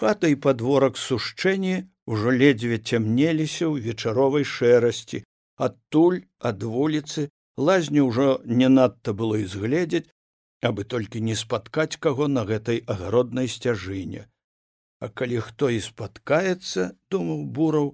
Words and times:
хата 0.00 0.28
і 0.32 0.36
падворак 0.44 0.96
сушчэнні 0.96 1.74
ўжо 2.12 2.32
ледзьве 2.42 2.78
цямнеліся 2.80 3.68
ў 3.68 3.84
вечаровай 3.86 4.46
шэрасці. 4.48 5.20
Адтуль 5.66 6.24
ад 6.50 6.64
вуліцы 6.64 7.28
лазню 7.68 8.06
ўжо 8.08 8.28
не 8.60 8.70
надта 8.76 9.12
было 9.12 9.40
і 9.42 9.44
згледзець 9.54 10.08
абы 10.68 10.88
толькі 10.94 11.20
не 11.26 11.36
спаткаць 11.36 12.00
каго 12.06 12.28
на 12.36 12.46
гэтай 12.48 12.80
агароднай 12.94 13.50
сцяжыне. 13.56 14.24
А 15.04 15.12
калі 15.20 15.44
хто 15.44 15.68
і 15.76 15.84
спаткаецца 15.84 16.88
думаў 17.12 17.44
бураў 17.58 17.92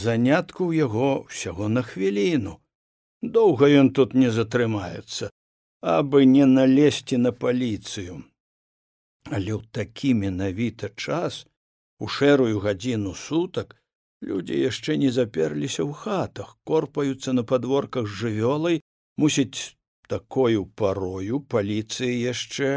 занятку 0.00 0.72
ў 0.72 0.88
яго 0.88 1.10
ўсяго 1.28 1.68
на 1.68 1.84
хвіліну. 1.90 2.56
Доўга 3.36 3.68
ён 3.82 3.92
тут 3.92 4.16
не 4.16 4.32
затрымаецца 4.32 5.28
абы 5.98 6.24
не 6.24 6.48
налезці 6.56 7.20
на 7.20 7.36
паліцыю 7.44 8.18
але 9.30 9.52
ў 9.58 9.62
такі 9.78 10.14
менавіта 10.22 10.90
час 10.96 11.44
у 11.98 12.08
шэрую 12.08 12.60
гадзіну 12.64 13.14
сутак 13.14 13.76
людзі 14.22 14.58
яшчэ 14.58 14.96
не 15.02 15.10
заперліся 15.14 15.82
ў 15.84 15.92
хатах 15.92 16.56
корпаюцца 16.68 17.34
на 17.36 17.44
падворках 17.44 18.06
з 18.06 18.14
жывёлай 18.22 18.80
мусіць 19.18 19.78
такою 20.08 20.66
парою 20.82 21.40
паліцыі 21.54 22.14
яшчэ 22.20 22.70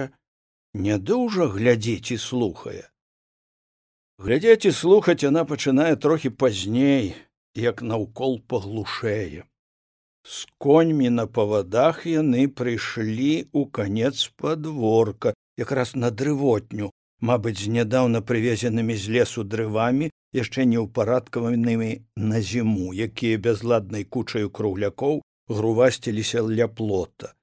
не 0.73 0.97
дужа 0.97 1.47
глядзіць 1.47 2.11
і 2.15 2.17
слухае. 2.17 2.83
Глядзець 4.21 4.67
і 4.69 4.71
слухаць 4.71 5.23
яна 5.23 5.43
пачынае 5.49 5.95
трохі 5.95 6.29
пазней 6.43 7.15
як 7.57 7.81
наўкол 7.81 8.39
паглушэе. 8.47 9.47
З 10.23 10.45
коньмі 10.61 11.09
на 11.09 11.25
павадах 11.25 12.05
яны 12.05 12.45
прыйшлі 12.47 13.49
ў 13.49 13.61
канец 13.73 14.29
падворка 14.37 15.33
якраз 15.57 15.95
на 15.95 16.11
дрывотню 16.11 16.91
мабыць 17.21 17.59
з 17.63 17.73
нядаўна 17.75 18.21
прывезенымі 18.21 18.95
з 18.95 19.17
лесу 19.17 19.43
дрывамі 19.43 20.09
яшчэ 20.37 20.65
не 20.71 20.79
ўпарадкаванымі 20.85 21.91
на 22.31 22.41
зіму 22.51 22.93
якія 23.07 23.41
бязладнай 23.49 24.07
кучаю 24.15 24.49
круглякоў 24.49 25.21
грувасціліся 25.51 26.41
ля 26.47 26.67
плота. 26.67 27.33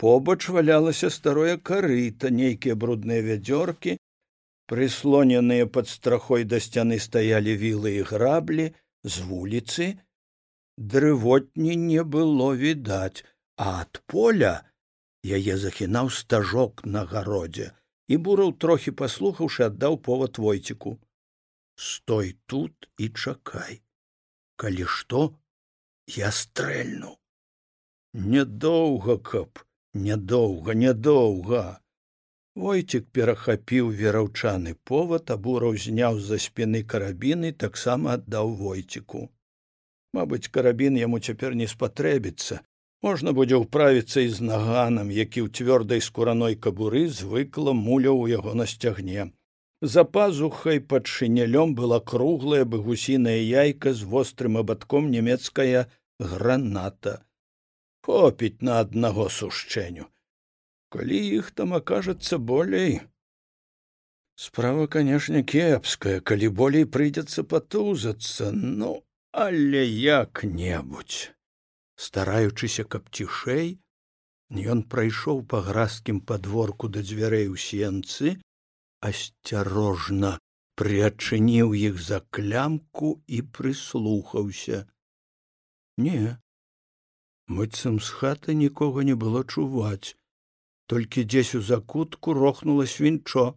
Побач 0.00 0.48
валялася 0.48 1.10
старое 1.10 1.56
карыта 1.56 2.30
нейкія 2.30 2.74
брудныя 2.74 3.24
вядзёркі 3.24 3.96
прыслоненыя 4.70 5.66
пад 5.66 5.88
страхой 5.88 6.46
да 6.50 6.60
сцяны 6.66 6.98
стаялі 7.06 7.56
вілы 7.62 7.96
і 7.98 8.06
граблі 8.10 8.66
з 9.02 9.26
вуліцы 9.28 9.88
дрывотні 10.78 11.76
не 11.76 12.04
было 12.16 12.54
відаць 12.64 13.24
а 13.56 13.82
ад 13.82 14.00
поля 14.06 14.54
яе 15.24 15.56
захінаў 15.60 16.10
стажок 16.10 16.84
на 16.84 17.04
гародзе 17.04 17.70
і 18.08 18.16
бураў 18.26 18.56
трохі 18.64 18.96
паслухаўшы 19.02 19.68
аддаў 19.70 20.00
повод 20.10 20.38
войціку. 20.38 20.98
Стой 21.76 22.36
тут 22.46 22.90
і 22.98 23.08
чакай. 23.08 23.80
Калі 24.56 24.84
што 24.84 25.22
я 26.16 26.30
стрэльну 26.30 27.16
нядоўга 28.12 29.16
каб 29.18 29.60
нядоўга 29.94 30.74
нядоўга 30.74 31.60
войцік 32.58 33.06
перахапіў 33.14 33.90
вераўчаны 34.00 34.74
повод 34.90 35.30
абураў 35.30 35.76
зняў 35.84 36.18
з-за 36.18 36.38
спіны 36.42 36.82
карабіны 36.82 37.52
таксама 37.52 38.14
аддаў 38.18 38.50
войціку. 38.56 39.30
Мабыць 40.12 40.50
карабін 40.50 40.98
яму 40.98 41.20
цяпер 41.20 41.54
не 41.54 41.68
спатрэбіцца 41.70 42.60
можна 43.02 43.32
будзе 43.32 43.60
ўправіцца 43.62 44.24
і 44.26 44.28
з 44.36 44.46
наганам 44.46 45.10
які 45.14 45.44
ў 45.44 45.48
цвёрдай 45.50 46.00
скураной 46.04 46.56
кабуры 46.56 47.08
звыкла 47.08 47.72
муляў 47.72 48.24
у 48.24 48.26
яго 48.30 48.54
на 48.54 48.66
сцягне. 48.66 49.30
За 49.82 50.04
пазухай 50.04 50.80
пад 50.80 51.08
шынялём 51.08 51.74
была 51.74 52.00
круглая 52.00 52.64
бы 52.64 52.82
гусіная 52.84 53.40
яйка 53.40 53.94
з 53.96 54.04
вострым 54.04 54.60
абадком 54.60 55.10
нямецкая 55.10 55.88
граната. 56.20 57.24
Хопіць 58.04 58.60
на 58.60 58.80
аднаго 58.84 59.28
сушчэню. 59.28 60.04
Калі 60.92 61.18
іх 61.38 61.50
там 61.56 61.72
акажацца 61.72 62.36
болей? 62.38 63.00
Справа 64.36 64.86
канешне 64.86 65.42
кепская 65.42 66.20
калі 66.20 66.48
болей 66.60 66.84
прыйдзецца 66.84 67.44
патузацца 67.44 68.52
ну 68.52 69.04
але 69.32 69.84
як 69.84 70.44
небудзь 70.44 71.28
стараючыся 72.06 72.84
каб 72.94 73.08
цішэй 73.16 73.72
ён 74.74 74.84
прайшоў 74.92 75.42
па 75.54 75.60
гразкім 75.66 76.20
падворку 76.30 76.90
да 76.94 77.02
дзвярэй 77.08 77.48
у 77.54 77.58
сенцы 77.64 78.36
асцярожна 79.10 80.36
прыадчыніў 80.80 81.74
іх 81.80 82.00
за 82.02 82.20
клямку 82.36 83.10
і 83.26 83.42
прыслухаўся. 83.56 84.86
Не 86.06 86.38
мыццам 87.58 88.00
з 88.00 88.16
хаты 88.20 88.56
нікога 88.62 89.04
не 89.10 89.14
было 89.24 89.44
чуваць 89.44 90.16
толькі 90.90 91.22
дзесь 91.24 91.54
у 91.54 91.60
закутку 91.62 92.32
рохнула 92.34 92.84
свінчо. 92.92 93.54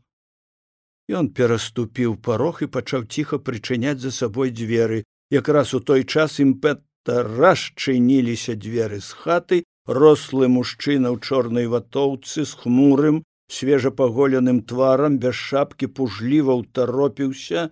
Ён 1.10 1.30
пераступіў 1.38 2.14
парог 2.22 2.62
і 2.62 2.68
пачаў 2.76 3.10
ціха 3.10 3.40
прычыняць 3.48 3.98
за 4.04 4.12
сабой 4.14 4.54
дзверы. 4.54 5.02
Якраз 5.34 5.74
у 5.74 5.80
той 5.80 6.06
час 6.06 6.38
імпэт 6.44 6.86
расчыніліся 7.10 8.56
дзверы 8.56 9.00
з 9.04 9.12
хаты 9.24 9.64
рослы 9.88 10.48
мужчына 10.48 11.12
ў 11.12 11.18
чорнай 11.20 11.68
ватоўцы 11.68 12.46
з 12.48 12.54
хмурым 12.64 13.24
свежапаголеным 13.52 14.62
тварам 14.64 15.20
без 15.20 15.36
шапкі 15.36 15.92
пужліва 15.98 16.56
ўтаропіўся 16.64 17.70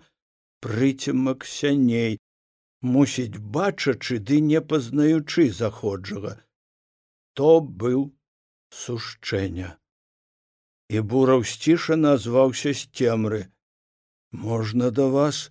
прыцемак 0.60 1.48
сяней 1.48 2.18
мусіць 2.82 3.38
бачачы 3.56 4.18
ды 4.18 4.40
не 4.40 4.60
пазнаючы 4.60 5.50
заходжага. 5.50 6.34
То 7.34 7.60
быў 7.60 8.10
сушчэння. 8.82 9.78
І 10.92 11.00
бураў 11.00 11.44
сціша 11.48 11.96
назваўся 11.96 12.74
з 12.76 12.90
цемры. 12.92 13.42
Можна 14.32 14.90
да 14.90 15.06
вас 15.06 15.50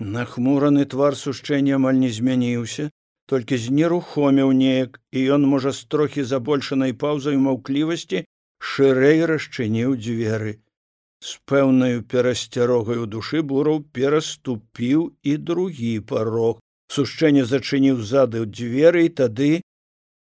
нахмураны 0.00 0.84
твар 0.84 1.16
сушчэння 1.16 1.76
амаль 1.76 1.98
не 2.02 2.10
змяніўся 2.10 2.90
толькі 3.30 3.56
знерухоміў 3.56 4.52
неяк 4.52 5.00
і 5.12 5.24
ён 5.36 5.46
можа 5.48 5.72
з 5.72 5.86
трохі 5.94 6.24
забольшанай 6.28 6.92
паўзай 6.92 7.36
маўклівасці 7.40 8.24
шырэй 8.60 9.24
расчыніў 9.30 9.96
дзверы. 9.96 10.60
З 11.24 11.40
пэўнаю 11.48 12.04
перасцярогай 12.04 13.00
у 13.00 13.06
душы 13.06 13.40
бураў 13.40 13.80
пераступіў 13.96 15.16
і 15.22 15.36
другі 15.50 15.92
парог. 16.10 16.60
Сушчэнне 16.92 17.44
зачыніў 17.48 18.02
зады 18.04 18.44
ў 18.44 18.46
дзверы 18.52 19.06
і 19.08 19.14
тады 19.20 19.50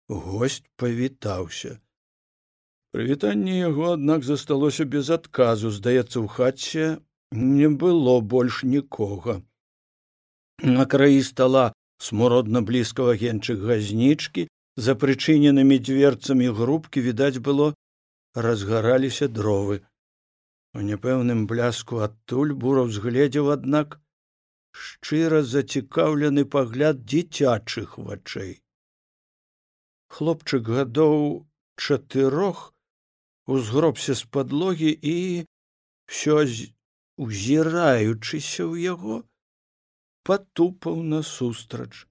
госць 0.08 0.64
павітаўся. 0.80 1.80
Прывітанне 2.96 3.60
яго 3.60 3.92
аднак 3.98 4.24
засталося 4.24 4.86
без 4.86 5.10
адказу. 5.10 5.74
Здаецца 5.76 6.24
ў 6.24 6.28
хаце 6.32 6.86
не 7.32 7.68
было 7.68 8.22
больш 8.22 8.64
нікога 8.64 9.42
на 10.64 10.86
краі 10.86 11.24
стола 11.24 11.74
смуродна 12.00 12.62
блізкага 12.68 13.14
генчык 13.20 13.64
газнічкі 13.70 14.48
за 14.86 14.96
прычыненымі 14.96 15.80
дзверцамі 15.88 16.48
грубкі 16.60 17.04
відаць 17.08 17.44
было 17.48 17.74
разгараліся 18.36 19.28
дровы. 19.28 19.84
У 20.74 20.82
няпэўным 20.88 21.46
бляску 21.52 22.00
адтуль 22.08 22.54
бураў 22.64 22.88
згледзеў 22.96 23.52
аднак 23.56 24.00
шчыра 24.72 25.44
зацікаўлены 25.44 26.46
пагляд 26.56 27.04
дзіцячых 27.04 28.00
вачэй. 28.00 28.64
Хлопчык 30.08 30.64
гадоў 30.78 31.46
чатырох 31.76 32.72
узгробся 33.46 34.16
з 34.16 34.24
падлогі 34.32 34.96
і 34.96 35.18
всё 36.08 36.40
узіраючыся 37.20 38.64
ў 38.64 38.76
яго 38.96 39.22
патупаў 40.30 41.04
насустрач 41.14 42.08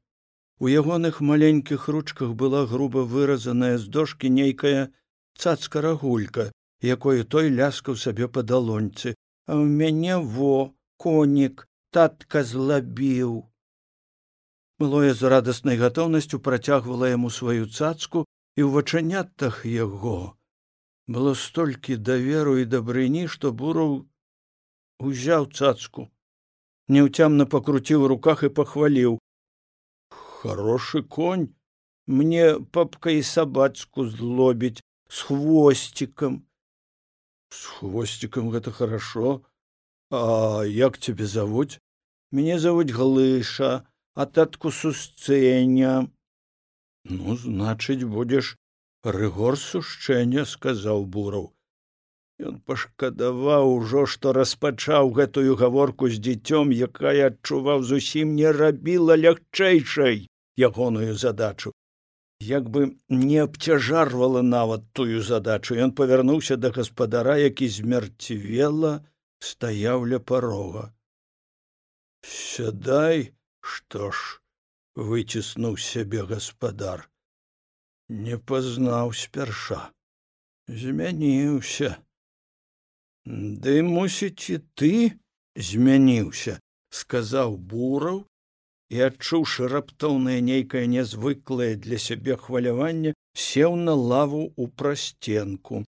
у 0.63 0.69
ягоных 0.71 1.21
маленькіх 1.21 1.89
ручках 1.89 2.35
была 2.41 2.67
груба 2.71 3.03
выразаная 3.13 3.79
з 3.83 3.89
дошкі 3.95 4.29
нейкая 4.31 4.93
цацка 5.35 5.81
рагулька 5.83 6.53
якой 6.83 7.25
той 7.25 7.51
ляскаў 7.51 7.97
сабе 7.97 8.29
па 8.29 8.43
далоньцы. 8.43 9.15
А 9.47 9.59
ў 9.59 9.67
мяне 9.67 10.19
во 10.19 10.75
конік 11.03 11.67
татка 11.91 12.43
злабіў 12.47 13.33
былое 14.79 15.11
з 15.19 15.31
радаснай 15.35 15.79
гатоўнасцю 15.83 16.39
працягвала 16.47 17.11
яму 17.11 17.31
сваю 17.31 17.67
цацку 17.67 18.23
і 18.55 18.63
ў 18.63 18.69
вачанятах 18.79 19.67
яго 19.67 20.39
было 21.11 21.35
столькі 21.35 21.99
даверу 21.99 22.55
і 22.63 22.71
дабрыні 22.71 23.27
што 23.35 23.51
бураў 23.51 24.07
узяў 25.11 25.51
цацку 25.51 26.07
неўцямна 26.95 27.49
пакруціў 27.57 28.07
руках 28.13 28.47
і 28.49 28.55
пахваліў 28.61 29.19
хорошы 30.43 31.03
конь! 31.03 31.51
Мне 32.07 32.59
папка 32.75 33.11
і 33.15 33.23
сабацку 33.23 34.07
злобіць 34.11 34.83
з 35.09 35.19
хвосцікам 35.29 36.43
з 37.53 37.61
хвосцікам 37.77 38.51
гэта 38.51 38.73
хорошо. 38.73 39.45
А 40.11 40.65
як 40.67 40.99
цябе 40.99 41.27
завуць 41.27 41.79
мяне 42.33 42.59
завуць 42.59 42.93
глыша 42.93 43.71
а 44.15 44.27
татку 44.27 44.73
сусцэня 44.79 45.93
ну 47.17 47.37
значыць 47.45 48.05
будзеш 48.17 48.51
рыгор 49.17 49.57
сушчэння 49.63 50.45
сказаў 50.51 51.07
бураў 51.17 51.47
Ён 52.49 52.55
пашкадаваў 52.69 53.69
ужо, 53.73 54.03
што 54.13 54.33
распачаў 54.37 55.13
гэтую 55.19 55.55
гаворку 55.61 56.09
з 56.15 56.19
дзіцём, 56.27 56.73
якая 56.87 57.31
адчуваў 57.31 57.85
зусім 57.91 58.35
не 58.39 58.51
рабіла 58.57 59.17
лягчэйшай 59.25 60.27
ягоную 60.69 61.15
задачу. 61.15 61.73
Як 62.43 62.69
бы 62.75 62.99
не 63.09 63.39
абцяжарвала 63.39 64.43
нават 64.43 64.83
тую 64.93 65.23
задачу, 65.23 65.79
ён 65.87 65.95
павярнуўся 65.95 66.57
да 66.57 66.73
гаспадара, 66.75 67.37
які 67.39 67.69
змярцвела 67.69 68.93
стаяў 69.39 70.07
ля 70.11 70.19
парога. 70.19 70.85
Сядай, 72.27 73.31
што 73.61 74.11
ж 74.11 74.41
выціснуў 74.95 75.79
сябе 75.79 76.27
гаспадар, 76.27 77.07
не 78.09 78.39
пазнаў 78.39 79.15
спярша, 79.25 79.85
змяніўся. 80.67 81.99
Ды 83.27 83.83
мусіць 83.87 84.51
і 84.51 84.59
ты 84.75 84.93
змяніўся, 85.55 86.59
сказаў 86.91 87.55
бураў 87.57 88.25
і 88.91 89.05
адчуўшы 89.09 89.69
раптоўнае 89.73 90.41
нейкае 90.43 90.85
нязвыклае 90.95 91.77
для 91.85 91.99
сябе 92.03 92.37
хваляванне, 92.37 93.15
сеў 93.35 93.77
на 93.77 93.95
лаву 93.95 94.43
ў 94.59 94.69
прасценку. 94.77 95.85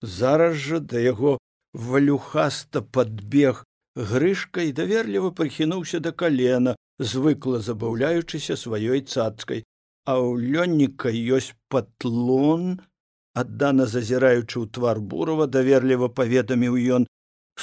Зараз 0.00 0.56
жа 0.56 0.78
да 0.80 1.02
яго 1.02 1.36
валюхаста 1.74 2.80
падбег 2.80 3.64
грышка 3.96 4.62
і 4.62 4.72
даверліва 4.72 5.34
прыхінуўся 5.36 6.00
да 6.00 6.12
калена, 6.12 6.76
звыкла 6.98 7.60
забаўляючыся 7.60 8.56
сваёй 8.56 9.02
цацкай, 9.02 9.64
а 10.06 10.22
ў 10.22 10.54
лённіка 10.54 11.10
ёсць 11.10 11.52
патлон 11.68 12.78
аддана 13.42 13.86
зазіраючы 13.94 14.56
ў 14.62 14.66
твар 14.78 15.00
бурова 15.14 15.46
даверліва 15.56 16.08
паведаміў 16.20 16.78
ён 16.98 17.08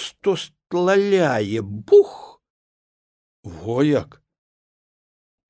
сто 0.06 0.36
стлаляе 0.44 1.62
бух! 1.62 2.42
Вояк! 3.44 4.22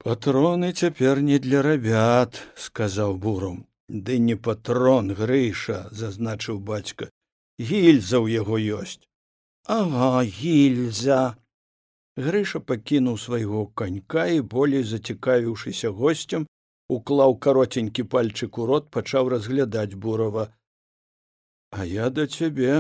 Патроны 0.04 0.74
цяпер 0.74 1.22
не 1.22 1.40
для 1.40 1.62
рабят 1.62 2.42
сказаў 2.68 3.16
буром 3.26 3.64
ды 3.88 4.20
не 4.20 4.36
патрон 4.36 5.14
грыша 5.16 5.88
зазначыў 5.92 6.60
бацька. 6.60 7.10
Гільза 7.60 8.20
ў 8.20 8.42
яго 8.42 8.60
ёсць 8.82 9.04
ага 9.66 10.24
гільза 10.24 11.38
грыша 12.18 12.60
пакінуў 12.60 13.18
свайго 13.18 13.68
канька 13.68 14.28
і 14.28 14.42
болей 14.42 14.84
зацікавіўшыся 14.84 15.90
госцем 15.90 16.48
уклаў 16.98 17.38
каротенькі 17.46 18.04
пальчык 18.16 18.58
у 18.58 18.66
рот 18.70 18.90
пачаў 18.98 19.32
разглядаць 19.34 20.00
бурава. 20.06 20.50
А 21.72 21.86
я 21.90 22.10
да 22.10 22.28
цябе 22.28 22.74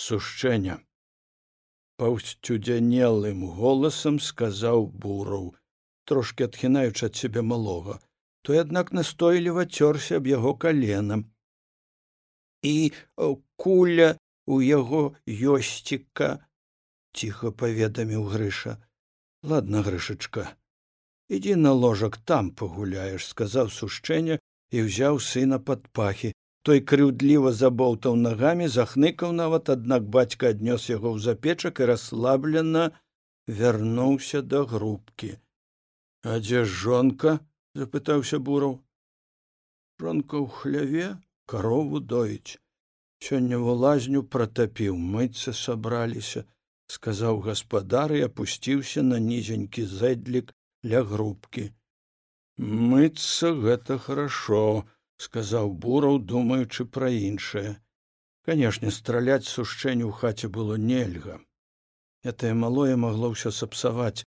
сушчэння 0.00 0.80
паўсцюдзянелым 2.00 3.46
голасам 3.60 4.18
сказаў 4.24 4.84
бураў 5.04 5.46
трошки 6.10 6.44
адхінаючы 6.48 7.08
ад 7.08 7.16
сябе 7.20 7.42
малога. 7.52 7.96
Той 8.46 8.60
аднак 8.62 8.92
настойліва 8.98 9.64
цёрся 9.66 10.20
аб 10.20 10.28
яго 10.30 10.52
каленам 10.64 11.24
і 12.62 12.92
куля 13.56 14.10
у 14.46 14.60
яго 14.62 15.02
ёсціка 15.56 16.28
ціха 17.16 17.50
паведаміў 17.50 18.28
грыша. 18.34 18.76
Ладно 19.42 19.82
грышачка 19.82 20.46
ідзі 21.28 21.56
на 21.56 21.72
ложак 21.72 22.16
там 22.30 22.50
пагуляеш 22.50 23.26
сказаў 23.32 23.70
сушчэння 23.70 24.38
і 24.70 24.86
ўзяў 24.86 25.20
сына 25.20 25.58
пад 25.58 25.88
пахі. 25.98 26.32
Той 26.66 26.82
крыўдліва 26.90 27.52
забоўтаў 27.54 28.16
нагамі 28.18 28.66
захныкаў 28.76 29.32
нават 29.40 29.70
аднак 29.74 30.08
бацька 30.16 30.50
аднёс 30.54 30.88
яго 30.90 31.14
ў 31.14 31.18
запечак 31.26 31.78
і 31.80 31.88
расслаблена 31.92 32.84
вярнуўся 33.46 34.42
да 34.42 34.64
грубкі. 34.72 35.38
А 36.26 36.42
дзе 36.42 36.64
жонка 36.64 37.38
запытаўся 37.78 38.42
бураў. 38.42 38.82
Жонка 40.02 40.42
ў 40.42 40.46
хляве 40.58 41.08
карову 41.46 42.02
доіць. 42.02 42.58
Сёння 43.22 43.62
в 43.62 43.70
лазню 43.84 44.26
пратапіў 44.26 44.98
мыцца 44.98 45.54
сабраліся 45.54 46.44
сказаў 46.86 47.40
гаспадар 47.46 48.12
і 48.18 48.26
апусціўся 48.28 49.02
на 49.02 49.18
нізенькі 49.22 49.86
зэдлік 49.92 50.52
ля 50.92 51.02
грубкі. 51.12 51.70
Мыцца 52.92 53.52
гэта 53.64 53.98
хорошо 53.98 54.60
сказаў 55.26 55.72
бураў 55.86 56.20
думаючы 56.32 56.86
пра 56.96 57.10
іншае. 57.10 57.76
Канешне 58.46 58.92
страляць 58.94 59.50
сушчэнню 59.50 60.06
ў 60.08 60.12
хаце 60.20 60.48
было 60.48 60.78
нельга. 60.78 61.40
Гэтае 62.24 62.54
малое 62.54 62.96
магло 62.96 63.34
ўсё 63.34 63.50
сапсаваць. 63.50 64.24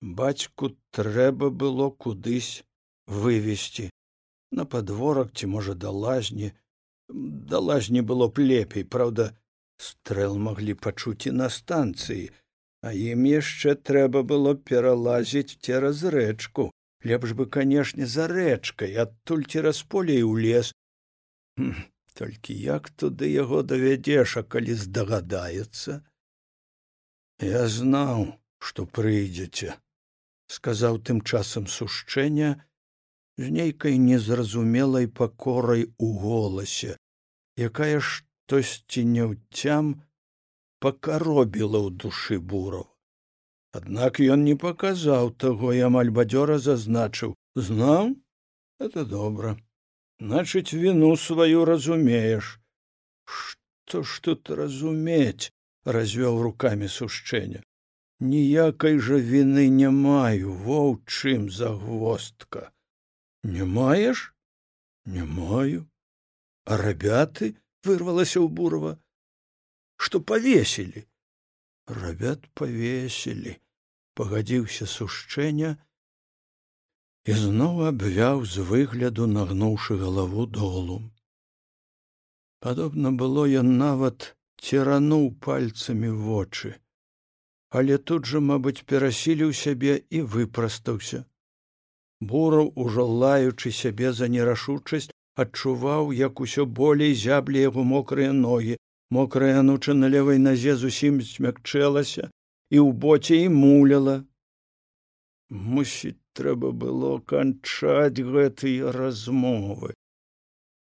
Бацьку 0.00 0.76
трэба 0.92 1.50
было 1.50 1.90
кудысь 1.90 2.62
вывесці 3.06 3.90
на 4.54 4.64
падворак 4.64 5.32
ці 5.34 5.50
можа 5.54 5.74
да 5.74 5.90
лазні. 5.90 6.52
Да 7.08 7.58
лазні 7.58 8.00
было 8.00 8.28
б 8.28 8.44
лепей 8.50 8.84
праўда 8.84 9.32
стрэл 9.76 10.38
маглі 10.38 10.74
пачуць 10.86 11.26
і 11.26 11.34
на 11.40 11.50
станцыі 11.50 12.30
а 12.84 12.92
ім 12.92 13.24
яшчэ 13.30 13.74
трэба 13.88 14.22
было 14.30 14.54
пералазіць 14.70 15.56
цераз 15.66 16.04
рэчку 16.14 16.70
лепш 17.10 17.32
бы 17.38 17.46
канешне 17.56 18.08
за 18.14 18.26
рэчкай 18.32 18.96
адтуль 19.04 19.44
цераз 19.52 19.80
поле 19.94 20.18
ў 20.20 20.34
лес 20.44 20.72
толькі 22.20 22.56
як 22.64 22.90
туды 23.02 23.30
яго 23.32 23.62
давядзеш 23.70 24.36
а 24.40 24.44
калі 24.56 24.76
здагадаецца 24.82 25.96
я 27.48 27.64
знаў 27.78 28.28
што 28.68 28.86
прыйдзеце 28.98 29.74
сказаў 30.58 31.00
тым 31.08 31.24
часам 31.24 31.66
сушчэння 31.78 32.54
з 33.44 33.50
нейкай 33.58 33.98
незразумелай 33.98 35.08
пакорай 35.20 35.88
у 35.98 36.12
голасе 36.24 36.96
якая 37.68 37.98
штосьці 38.10 39.08
няўцям 39.16 39.94
пакаробіла 40.84 41.80
ў 41.86 41.90
душы 42.04 42.38
бураў 42.52 42.86
аднак 43.78 44.20
ён 44.34 44.44
не 44.48 44.54
паказаў 44.64 45.30
таго 45.44 45.72
і 45.76 45.80
амаль 45.88 46.10
бадзёра 46.18 46.58
зазначыў 46.66 47.34
знаў 47.68 48.14
это 48.86 49.04
добра. 49.04 49.56
Значыць 50.20 50.72
віну 50.72 51.14
сваю 51.16 51.64
разумееш 51.70 52.58
што 53.26 54.02
ж 54.02 54.20
тут 54.26 54.50
разумець 54.60 55.50
развёў 55.96 56.40
рукамі 56.46 56.88
сушчэння. 56.88 57.60
Ніякай 58.20 58.98
жа 59.06 59.18
віны 59.32 59.66
не 59.80 59.90
маю 59.90 60.54
воўчым 60.66 61.50
загвоздка 61.50 62.70
не 63.44 63.64
маеш? 63.64 64.32
Не 65.04 65.24
маю 65.24 65.84
а 66.64 66.78
рабяты 66.80 67.54
вырвалася 67.84 68.40
ў 68.40 68.48
бурова 68.48 68.92
что 70.04 70.20
повесілі 70.30 71.04
рабят 72.02 72.46
повесілі 72.60 73.56
пагадзіўся 74.20 74.86
сушчэння. 74.90 75.72
І 77.24 77.32
зноў 77.40 77.82
абвяў 77.88 78.44
з 78.54 78.64
выгляду 78.70 79.26
нагнуўшы 79.34 79.96
галаву 80.04 80.46
долу. 80.60 81.00
Падобна 82.60 83.12
было 83.24 83.48
ён 83.64 83.76
нават 83.80 84.30
церануў 84.60 85.28
пальцамі 85.48 86.12
вочы 86.28 86.74
але 87.78 87.96
тут 88.08 88.28
жа 88.30 88.40
мабыць 88.48 88.86
перасіліў 88.90 89.52
сябе 89.60 89.94
і 90.16 90.20
выпрастаўся. 90.34 91.24
Бураў 92.32 92.68
ужо 92.84 93.06
лаючы 93.22 93.72
сябе 93.78 94.12
за 94.18 94.28
нерашучасць 94.34 95.10
адчуваў 95.44 96.12
як 96.18 96.42
усё 96.44 96.66
болей 96.80 97.14
зяблі 97.22 97.64
яго 97.64 97.82
мокрыя 97.92 98.36
ногі 98.42 98.76
мокрая 99.10 99.60
ануча 99.60 99.94
на 99.94 100.08
левой 100.08 100.38
назе 100.38 100.76
зусім 100.76 101.20
смякчэлася 101.22 102.30
і 102.70 102.78
ў 102.80 102.92
боце 102.92 103.40
і 103.46 103.48
муляла. 103.54 104.16
Мусіць 105.50 106.20
трэба 106.34 106.72
было 106.72 107.18
канчаць 107.32 108.18
гэтыя 108.18 108.92
размовы. 108.96 109.94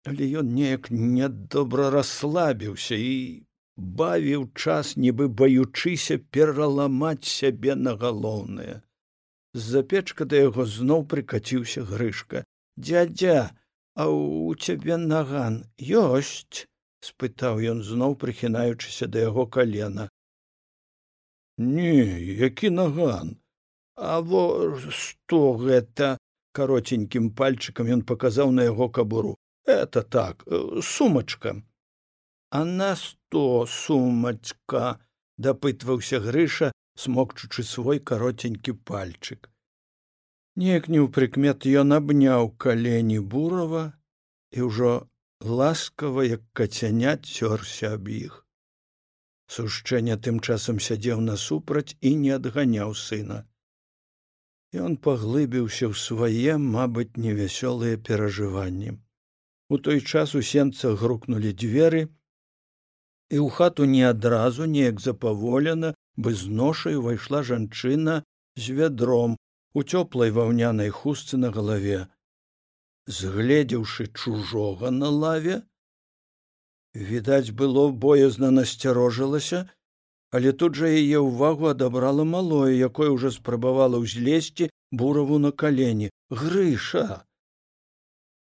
Але 0.09 0.27
ён 0.39 0.53
неяк 0.55 0.89
нядобра 0.91 1.89
расслабіўся 1.93 2.95
і 2.99 3.13
бавіў 3.77 4.47
час 4.53 4.95
нібы 4.97 5.27
баючыся 5.41 6.17
пераламаць 6.35 7.25
сябе 7.25 7.75
на 7.75 7.95
галоўнае. 7.95 8.81
З-за 9.53 9.83
печка 9.83 10.25
да 10.25 10.41
яго 10.47 10.65
зноў 10.65 11.05
прыкаціўся 11.05 11.85
грышка. 11.85 12.43
Дзядзя 12.77 13.53
а 13.95 14.09
у 14.09 14.53
цябе 14.55 14.97
наган 14.97 15.63
ёсць 15.79 16.65
спытаў 17.07 17.61
ён 17.73 17.83
зноў 17.89 18.15
прыхінаючыся 18.23 19.07
да 19.15 19.25
яго 19.27 19.45
калена. 19.57 20.07
Не 21.57 21.91
які 22.45 22.71
наган? 22.79 23.35
А 23.95 24.21
во 24.21 24.45
што 25.01 25.53
гэта? 25.65 26.17
Каротенькім 26.53 27.29
пальчыкам 27.37 27.89
ён 27.97 28.01
паказаў 28.09 28.51
на 28.53 28.65
яго 28.69 28.89
кабуру. 28.89 29.35
Это 29.65 30.03
так 30.03 30.43
э, 30.45 30.81
сумачка 30.81 31.55
а 32.53 32.65
на 32.65 32.95
сто 32.95 33.65
сумачка 33.65 35.01
дапытваўся 35.41 36.19
грыша 36.21 36.67
смокчучы 37.03 37.63
свой 37.65 37.97
каротенькі 37.97 38.75
пальчык. 38.89 39.49
Неяк 40.55 40.85
не 40.85 41.01
ў 41.01 41.09
прыкмет 41.09 41.65
ён 41.65 41.97
абняў 41.97 42.51
калені 42.61 43.17
бурава 43.33 43.81
і 44.53 44.69
ўжо 44.69 44.91
ласкава 45.45 46.23
як 46.25 46.41
кацянят 46.53 47.25
цёрся 47.25 47.93
аб 47.95 48.07
іх. 48.07 48.45
Сушчэння 49.47 50.17
тым 50.17 50.39
часам 50.39 50.79
сядзеў 50.79 51.21
насупраць 51.21 51.95
і 52.01 52.15
не 52.23 52.31
адганяў 52.37 52.95
сына. 52.95 53.43
Ён 54.73 54.97
паглыбіўся 54.97 55.85
ў 55.91 55.93
свае 55.93 56.57
мабыць 56.57 57.19
невясёлыя 57.25 57.97
перажыванні. 57.97 58.97
У 59.69 59.77
той 59.77 60.01
час 60.01 60.33
у 60.35 60.41
сенцах 60.41 60.97
грукнулі 61.01 61.53
дзверы 61.53 62.01
і 63.33 63.37
ў 63.41 63.49
хату 63.57 63.85
не 63.89 64.03
адразу 64.09 64.65
неяк 64.65 64.99
запаволена 65.03 65.93
бы 66.17 66.33
з 66.33 66.49
ношай 66.61 66.97
увайшла 67.01 67.43
жанчына 67.43 68.21
з 68.55 68.79
вядром 68.79 69.37
у 69.73 69.83
цёплай 69.83 70.33
ваўнянай 70.33 70.89
хустцы 70.89 71.37
на 71.37 71.49
галаве 71.55 72.01
згледзеўшы 73.07 74.07
чужога 74.13 74.91
на 74.91 75.09
лаве 75.09 75.61
відаць 77.11 77.55
было 77.61 77.89
боязна 78.07 78.51
насцярожылася 78.51 79.65
але 80.37 80.51
тут 80.61 80.79
жа 80.79 80.89
яе 80.89 81.19
ўвагу 81.23 81.69
адабрала 81.73 82.23
малое 82.29 82.71
якое 82.89 83.09
ўжо 83.13 83.29
спрабавала 83.33 84.01
ўзлезці 84.01 84.69
бураву 85.01 85.37
на 85.37 85.51
калені. 85.51 86.09
Грыша 86.29 87.25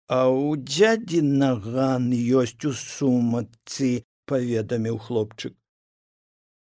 а 0.08 0.20
ў 0.30 0.60
дзядзі 0.70 1.20
наган 1.42 2.12
ёсць 2.40 2.64
у 2.70 2.72
сумацы 2.80 4.04
паведаміў 4.32 5.00
хлопчык. 5.06 5.54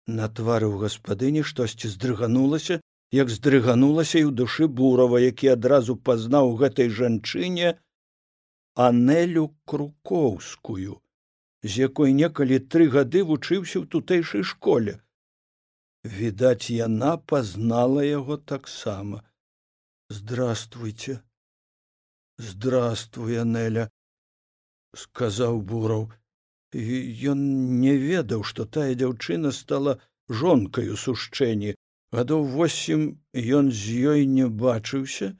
На 0.08 0.28
твары 0.28 0.68
ў 0.68 0.76
гаспадыні 0.84 1.44
штосьці 1.48 1.92
здрыганулася 1.94 2.80
як 3.18 3.30
здрыганулася 3.34 4.18
і 4.22 4.26
ў 4.30 4.32
душы 4.42 4.68
бурава 4.80 5.22
які 5.24 5.54
адразу 5.58 5.96
пазнаў 6.10 6.56
гэтай 6.62 6.90
жанчыне 7.02 7.76
анелю 8.88 9.46
крукоўскую 9.66 11.00
з 11.64 11.72
якой 11.86 12.14
некалі 12.18 12.60
тры 12.74 12.90
гады 12.98 13.24
вучыўся 13.30 13.84
ў 13.84 13.86
тутэйшай 13.96 14.44
школе. 14.48 15.00
Відаць 16.08 16.72
яна 16.72 17.18
пазнала 17.18 18.06
яго 18.08 18.38
таксама. 18.38 19.26
Здравствуйте 20.08 21.20
здравствуй 22.40 23.42
анеля 23.42 23.90
сказаў 24.96 25.60
бураў. 25.72 26.08
Ён 27.34 27.42
не 27.82 27.96
ведаў 27.98 28.46
што 28.48 28.66
тая 28.78 28.94
дзяўчына 28.96 29.52
стала 29.58 29.98
жонкаю 30.42 30.96
сушчэнні 31.04 31.76
гадоў 32.16 32.46
восем 32.56 33.06
ён 33.36 33.72
з 33.72 34.02
ёй 34.14 34.26
не 34.26 34.48
бачыўся 34.64 35.36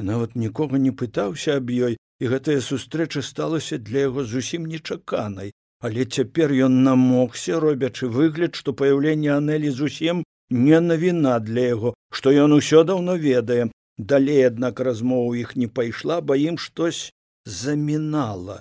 і 0.00 0.06
нават 0.08 0.36
нікога 0.42 0.80
не 0.84 0.92
пытаўся 1.02 1.56
аб 1.60 1.70
ёй 1.70 1.96
і 2.20 2.30
гэтая 2.32 2.60
сустрэча 2.64 3.22
сталася 3.24 3.78
для 3.78 4.06
яго 4.08 4.24
зусім 4.24 4.66
нечаканай. 4.72 5.52
Але 5.80 6.04
цяпер 6.04 6.52
ён 6.52 6.82
намогся 6.84 7.60
робячы 7.64 8.08
выгляд 8.16 8.56
што 8.60 8.76
паяўленне 8.80 9.30
анелі 9.36 9.70
зусім 9.76 10.24
не 10.50 10.80
навіна 10.80 11.38
для 11.44 11.64
яго 11.72 11.94
што 12.12 12.32
ён 12.32 12.56
усё 12.56 12.84
даўно 12.84 13.16
ведае. 13.16 13.70
Далей 13.96 14.44
аднак 14.48 14.80
размову 14.80 15.34
іх 15.36 15.56
не 15.56 15.68
пайшла 15.68 16.20
ба 16.20 16.36
ім 16.36 16.58
штось 16.58 17.12
замінала. 17.44 18.60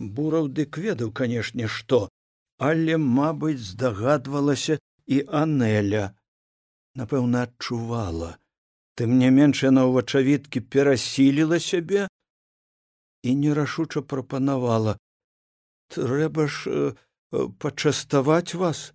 Бураў 0.00 0.52
дык 0.52 0.76
ведаў 0.76 1.12
канешне 1.12 1.68
што 1.68 2.08
але 2.58 2.96
мабыць 2.96 3.60
здагадвалася 3.60 4.78
і 5.06 5.24
анеля 5.40 6.15
напэўна 6.96 7.46
адчувала. 7.46 8.36
Тым 8.96 9.18
не 9.20 9.30
менш 9.30 9.62
яна 9.64 9.84
ўвачавіткі 9.88 10.64
перасіліла 10.72 11.60
сябе 11.60 12.08
і 13.22 13.34
нерашуча 13.40 14.00
прапанавала 14.00 14.96
трэба 15.92 16.46
ж 16.48 16.56
э, 16.70 17.48
пачаставаць 17.58 18.54
вас. 18.54 18.92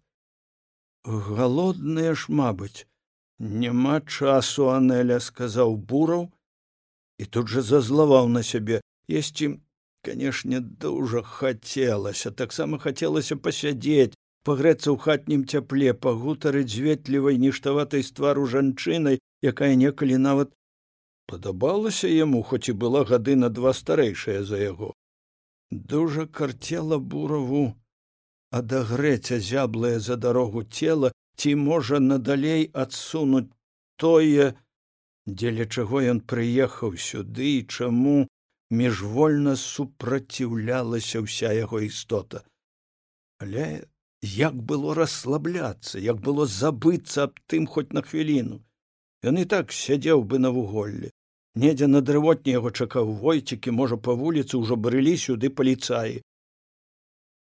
Галодныя 1.05 2.13
ж 2.13 2.29
мабыць. 2.29 2.85
Няма 3.39 4.01
часу 4.05 4.69
анеля 4.69 5.17
сказаў 5.19 5.77
бураў 5.77 6.29
і 7.17 7.25
тут 7.25 7.49
жа 7.49 7.61
зазлаваў 7.61 8.29
на 8.29 8.43
сябе. 8.45 8.81
Есці 9.09 9.57
канешне 10.05 10.59
дужа 10.61 11.21
хацелася 11.21 12.31
таксама 12.31 12.77
хацелася 12.77 13.37
пасядзець 13.37 14.13
пагрэцца 14.47 14.87
ў 14.91 14.97
хатнім 15.05 15.43
цяпле 15.45 15.93
пагутарыць 16.05 16.71
зветлівай 16.75 17.37
ніштаватай 17.43 18.05
з 18.07 18.15
твару 18.17 18.47
жанчынай 18.53 19.21
якая 19.51 19.73
некалі 19.83 20.17
нават 20.29 20.55
падабалася 21.31 22.09
яму 22.11 22.41
хоць 22.47 22.67
і 22.73 22.77
была 22.83 23.03
гады 23.11 23.35
на 23.43 23.49
два 23.49 23.73
старэйшая 23.81 24.41
за 24.43 24.57
яго. 24.61 24.91
Дужа 25.71 26.25
карцела 26.39 26.97
бураву 27.13 27.63
адагрэць 28.59 29.31
азяблае 29.37 29.99
за 30.07 30.17
дарогу 30.25 30.63
цела 30.63 31.11
ці 31.39 31.55
можа 31.55 32.01
надалей 32.07 32.67
адсунуць 32.83 33.47
тое 34.03 34.51
дзеля 35.25 35.65
чаго 35.65 36.01
ён 36.13 36.19
прыехаў 36.33 36.97
сюды 37.05 37.47
і 37.61 37.63
чаму 37.77 38.17
міжвольна 38.81 39.55
супраціўлялася 39.61 41.23
ўся 41.23 41.53
яго 41.55 41.81
істота. 41.87 42.43
Але 43.39 43.83
як 44.21 44.53
было 44.53 44.93
расслабляцца 44.95 45.99
як 45.99 46.21
было 46.21 46.45
забыцца 46.45 47.23
аб 47.29 47.39
тым 47.47 47.65
хоць 47.67 47.91
на 47.91 48.01
хвіліну. 48.01 48.61
Ён 49.25 49.37
і 49.37 49.45
так 49.45 49.73
сядзеў 49.73 50.23
бы 50.23 50.39
на 50.39 50.49
вуголлі. 50.49 51.09
Недзе 51.55 51.87
на 51.87 52.01
дрывотні 52.01 52.53
яго 52.53 52.71
чакаў 52.71 53.11
войцікі 53.21 53.71
можа 53.71 53.97
па 53.97 54.13
вуліцы 54.13 54.57
ўжо 54.57 54.77
брылі 54.77 55.17
сюды 55.17 55.49
паліцаі. 55.49 56.21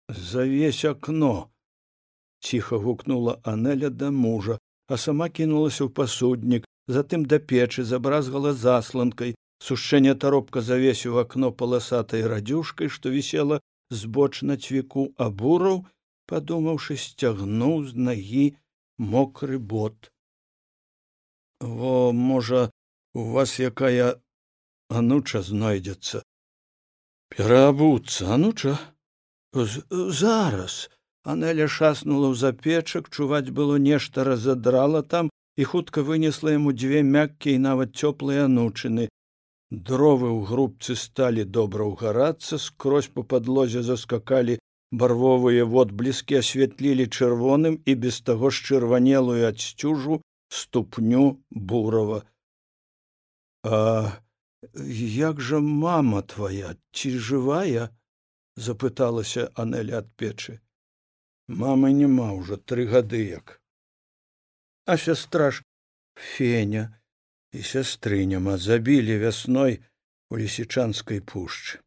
Завесь 0.09 0.85
акно 0.85 1.49
ціха 2.39 2.77
гукнула 2.77 3.39
анеля 3.43 3.89
да 3.89 4.11
мужа 4.11 4.59
а 4.87 4.97
сама 4.97 5.29
кінулася 5.29 5.87
ў 5.87 5.89
пасуднік 5.89 6.67
затым 6.87 7.25
да 7.25 7.39
печы 7.39 7.83
забразгала 7.83 8.53
засланкай. 8.53 9.33
Сушэнне 9.63 10.13
таропка 10.19 10.61
завесіў 10.61 11.17
акно 11.23 11.49
паласатай 11.51 12.27
радзюшкай 12.27 12.91
што 12.91 13.09
вісела 13.09 13.59
збоч 13.89 14.43
на 14.43 14.57
цвіку 14.57 15.09
абураў 15.17 15.85
падумаўшы 16.31 16.97
сцягнуў 16.97 17.75
з 17.89 18.05
нагі 18.09 18.45
мокры 18.97 19.59
бот. 19.59 20.11
Во 21.59 22.11
можа 22.11 22.71
у 23.13 23.25
вас 23.35 23.59
якая 23.59 24.15
ануча 24.89 25.41
знойдзецца? 25.41 26.23
Пераабуцца 27.35 28.33
ануча? 28.35 28.75
Зараз 29.53 30.89
анеля 31.23 31.67
шаснула 31.67 32.29
ў 32.31 32.35
запечак 32.41 33.09
чуваць 33.09 33.55
было 33.59 33.79
нешта 33.81 34.23
разадрала 34.27 35.01
там 35.01 35.31
і 35.57 35.63
хутка 35.63 36.03
вынесла 36.03 36.51
яму 36.55 36.75
дзве 36.75 37.01
мяккія 37.03 37.55
і 37.55 37.63
нават 37.65 37.95
цёплыя 37.95 38.45
анучыны. 38.51 39.07
Дровы 39.71 40.29
ў 40.29 40.45
грубцы 40.45 40.95
сталі 40.99 41.47
добра 41.57 41.87
ўгарацца 41.87 42.59
скрозь 42.61 43.09
по 43.09 43.23
падлозе 43.23 43.81
заскакалі 43.81 44.59
барвовыя 45.01 45.65
водбліскі 45.71 46.39
асвятлілі 46.41 47.05
чырвоным 47.07 47.75
і 47.85 47.95
без 48.05 48.21
таго 48.29 48.49
ж 48.49 48.63
чырванелую 48.69 49.43
адсцюжу 49.49 50.21
ступню 50.49 51.25
бурава. 51.49 52.23
А 53.63 53.77
як 55.19 55.41
жа 55.41 55.59
мама 55.59 56.21
твоя 56.21 56.75
ці 56.91 57.11
жывая? 57.19 57.91
запыталася 58.55 59.49
анеля 59.61 59.99
ад 59.99 60.11
печы. 60.15 60.59
Мамы 61.61 61.91
няма 61.91 62.31
ўжо 62.39 62.55
тры 62.57 62.87
гады 62.87 63.19
як. 63.27 63.59
А 64.87 64.95
сястра 64.97 65.51
ж 65.51 65.65
феня 66.15 66.85
і 67.51 67.61
сястрыням 67.61 68.47
забілі 68.57 69.19
вясной 69.19 69.81
у 70.31 70.39
лісічанскай 70.39 71.19
пушчы 71.19 71.84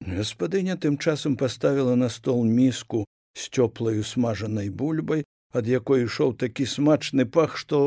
гаспадыня 0.00 0.76
тым 0.84 0.98
часам 0.98 1.36
паставіла 1.36 1.96
на 1.96 2.08
стол 2.08 2.44
міску 2.44 3.04
з 3.34 3.48
цёплаю 3.50 4.04
смажанай 4.12 4.70
бульбай 4.70 5.24
ад 5.60 5.68
якой 5.72 6.06
ішоў 6.06 6.34
такі 6.44 6.66
смачны 6.76 7.26
пах 7.36 7.56
што 7.56 7.82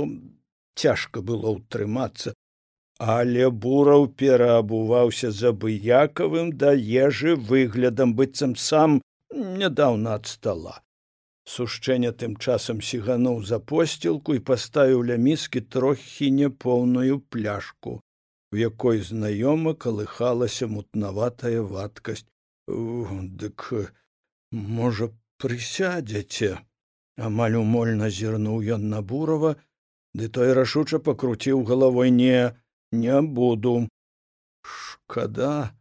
цяжка 0.75 1.21
было 1.21 1.57
ўтрымацца. 1.57 2.33
Але 3.01 3.49
бураў 3.49 4.07
пераабуваўся 4.21 5.31
за 5.31 5.49
абыякавым 5.55 6.53
да 6.63 6.71
ежы 6.77 7.35
выглядам 7.35 8.13
быццам 8.13 8.55
сам 8.55 9.01
нядаўна 9.33 10.15
ад 10.21 10.27
стала 10.35 10.81
сушчэння 11.51 12.11
тым 12.21 12.35
часам 12.37 12.81
сігануў 12.87 13.41
за 13.49 13.59
посцілку 13.71 14.35
і 14.37 14.43
паставіў 14.49 15.01
ля 15.09 15.17
міскі 15.27 15.61
трохі 15.75 16.29
няпоўную 16.37 17.19
пляшку 17.33 17.99
у 18.51 18.57
якой 18.59 19.01
знаёма 19.01 19.73
калыхалася 19.73 20.67
мутнаватая 20.67 21.61
вадкасць 21.61 22.25
дык 22.67 23.71
можа 24.51 25.09
прысядзеце 25.41 26.57
амаль 27.17 27.55
умольна 27.59 28.09
зірнуў 28.09 28.63
ён 28.75 28.89
на 28.89 29.01
бурава. 29.01 29.55
Ды 30.13 30.27
той 30.27 30.51
рашуча 30.53 30.99
пакруціў 30.99 31.63
галавой 31.63 32.11
не 32.11 32.55
не 32.91 33.21
буду 33.21 33.87
шкада. 34.61 35.71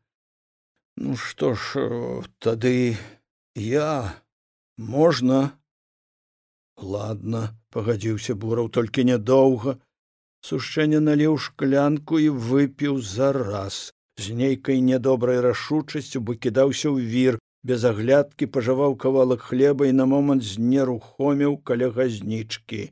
Ну 0.96 1.16
што 1.16 1.54
ж 1.54 2.22
тады 2.38 2.96
я 3.54 4.22
можна 4.78 5.58
ладно 6.76 7.48
пагадзіўся 7.74 8.34
бураў 8.34 8.70
толькі 8.70 9.04
нядоўга 9.04 9.78
сушчэнне 10.48 11.00
наліў 11.06 11.36
шклянку 11.46 12.18
і 12.18 12.28
выпіў 12.50 13.00
за 13.00 13.32
раз. 13.36 13.92
З 14.20 14.36
нейкай 14.40 14.80
нядобрай 14.84 15.40
рашучасцю 15.40 16.20
бы 16.20 16.36
кідаўся 16.36 16.88
ў 16.90 17.00
вір 17.14 17.38
без 17.62 17.84
аглядкі 17.90 18.48
пажаваў 18.54 18.96
кавалак 19.02 19.44
хлеба 19.48 19.88
і 19.88 19.96
на 19.96 20.06
момант 20.12 20.46
знерухоміў 20.52 21.58
каля 21.70 21.90
газнічкі. 21.96 22.82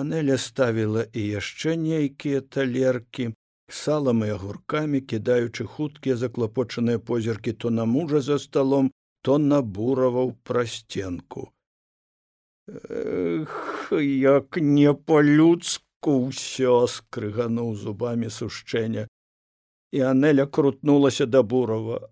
Анеля 0.00 0.38
ставіла 0.38 1.04
і 1.12 1.26
яшчэ 1.40 1.76
нейкія 1.76 2.40
талеркі 2.40 3.30
салам 3.80 4.24
і 4.26 4.30
агуркамі 4.36 5.00
кідаючы 5.12 5.66
хуткія 5.66 6.16
заклапочаныя 6.16 6.98
позіркі 6.98 7.52
то 7.52 7.70
на 7.70 7.84
мужа 7.84 8.20
за 8.20 8.38
сталом 8.38 8.90
то 9.22 9.38
набураваў 9.38 10.32
прасценку. 10.42 11.50
Эх 12.68 13.92
як 14.00 14.56
не 14.56 14.94
по-людску 14.94 15.89
ўсё 16.08 16.86
скрыгануў 16.88 17.74
зубамі 17.76 18.30
сушчэння 18.32 19.04
і 19.92 20.00
анеля 20.00 20.46
крутнулася 20.46 21.26
да 21.26 21.42
бурава. 21.42 22.08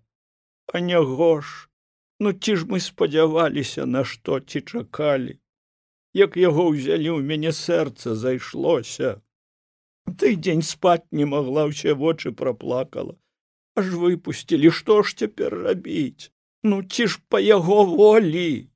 А 0.73 0.79
не 0.79 1.01
гош 1.01 1.69
ну 2.19 2.33
ці 2.33 2.55
ж 2.55 2.65
мы 2.69 2.79
спадзяваліся 2.79 3.85
на 3.85 4.03
што 4.03 4.39
ці 4.39 4.61
чакалі? 4.61 5.39
Як 6.13 6.37
яго 6.37 6.69
ўзялі 6.69 7.09
ў 7.17 7.21
мяне 7.23 7.51
сэрца 7.55 8.15
зайшлося. 8.15 9.21
Тыдзень 10.05 10.61
спаць 10.61 11.07
не 11.11 11.25
магла 11.25 11.65
ўсе 11.69 11.93
вочы 11.93 12.31
праплакала. 12.33 13.15
Аж 13.77 13.93
выпусцілі 13.93 14.69
што 14.73 15.01
ж 15.01 15.15
цяпер 15.15 15.55
рабіць? 15.65 16.29
Ну 16.63 16.83
ці 16.83 17.07
ж 17.07 17.21
па 17.29 17.39
яго 17.39 17.85
волі 17.85 18.68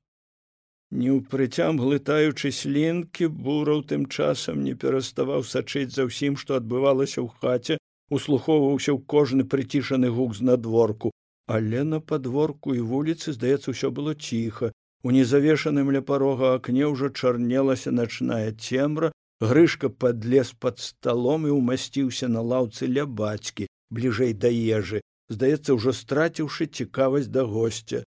не 1.00 1.10
ў 1.14 1.26
прыцям 1.34 1.82
глытаючы 1.82 2.54
слінкі 2.60 3.32
бураў 3.48 3.82
тым 3.90 4.06
часам 4.06 4.62
не 4.68 4.74
пераставаў 4.84 5.42
сачыць 5.54 5.90
за 5.96 6.06
ўсім 6.10 6.38
што 6.44 6.60
адбывалася 6.60 7.18
ў 7.22 7.28
хаце 7.42 7.82
услухоўваўся 8.18 8.90
ў 8.94 9.00
кожны 9.16 9.42
прыцішаны 9.54 10.14
гук 10.18 10.38
знадворку 10.40 11.14
але 11.46 11.84
на 11.84 12.00
падворку 12.00 12.74
і 12.74 12.80
вуліцы 12.80 13.32
здаецца 13.36 13.72
ўсё 13.72 13.90
было 13.90 14.14
ціха. 14.14 14.72
У 15.04 15.12
незавешаным 15.12 15.92
ля 15.92 16.00
парога 16.00 16.54
акне 16.56 16.88
ўжо 16.88 17.12
чарнелася 17.12 17.92
начная 17.92 18.52
цемра 18.56 19.12
грышка 19.40 19.90
падлез 19.92 20.54
пад 20.56 20.80
сталом 20.80 21.44
і 21.46 21.52
ўмасціўся 21.58 22.28
на 22.32 22.40
лаўцы 22.40 22.88
ля 22.88 23.04
бацькі 23.04 23.68
бліжэй 23.92 24.32
да 24.32 24.48
ежы. 24.48 25.04
Здаецца 25.28 25.76
ўжо 25.76 25.92
страціўшы 25.92 26.66
цікавасць 26.66 27.28
да 27.28 27.44
госця 27.44 28.04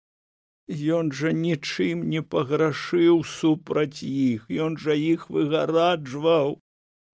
ён 0.68 1.12
жа 1.12 1.30
нічым 1.30 2.02
не 2.10 2.22
паграшыў 2.22 3.22
супраць 3.22 4.02
іх 4.02 4.50
ён 4.50 4.76
жа 4.76 4.94
іх 4.98 5.30
выгараджваў. 5.30 6.58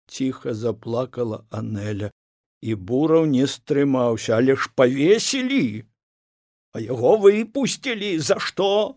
Ціха 0.09 0.55
заплакала 0.55 1.45
анеля 1.51 2.11
і 2.63 2.75
бураў 2.75 3.27
не 3.27 3.47
стрымаўся. 3.47 4.37
Але 4.37 4.57
ж 4.57 4.71
павесілі! 4.75 5.85
А 6.73 6.81
яго 6.81 7.17
выпусцілі! 7.19 8.19
За 8.19 8.39
што? 8.39 8.97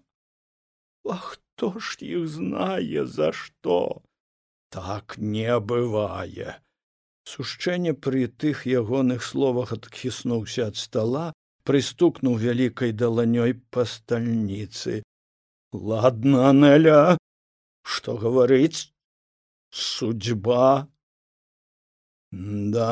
А 1.03 1.17
хто 1.17 1.79
ж 1.79 1.97
іх 2.01 2.27
знае 2.27 3.05
за 3.07 3.31
што? 3.31 4.01
Так 4.69 5.17
не 5.17 5.59
бывае. 5.59 6.61
Сушчэнне 7.25 7.93
пры 7.93 8.27
тых 8.27 8.65
ягоных 8.69 9.23
словах 9.25 9.73
адхіснуўся 9.73 10.69
ад 10.69 10.77
стала 10.77 11.33
прыстукнуў 11.69 12.39
вялікай 12.45 12.95
даланёй 13.03 13.57
па 13.75 13.85
стальніцы 13.91 15.01
ладно 15.91 16.47
анеля 16.49 16.99
што 17.95 18.17
гаварыць 18.21 18.89
судьба 19.85 20.87
да 22.75 22.89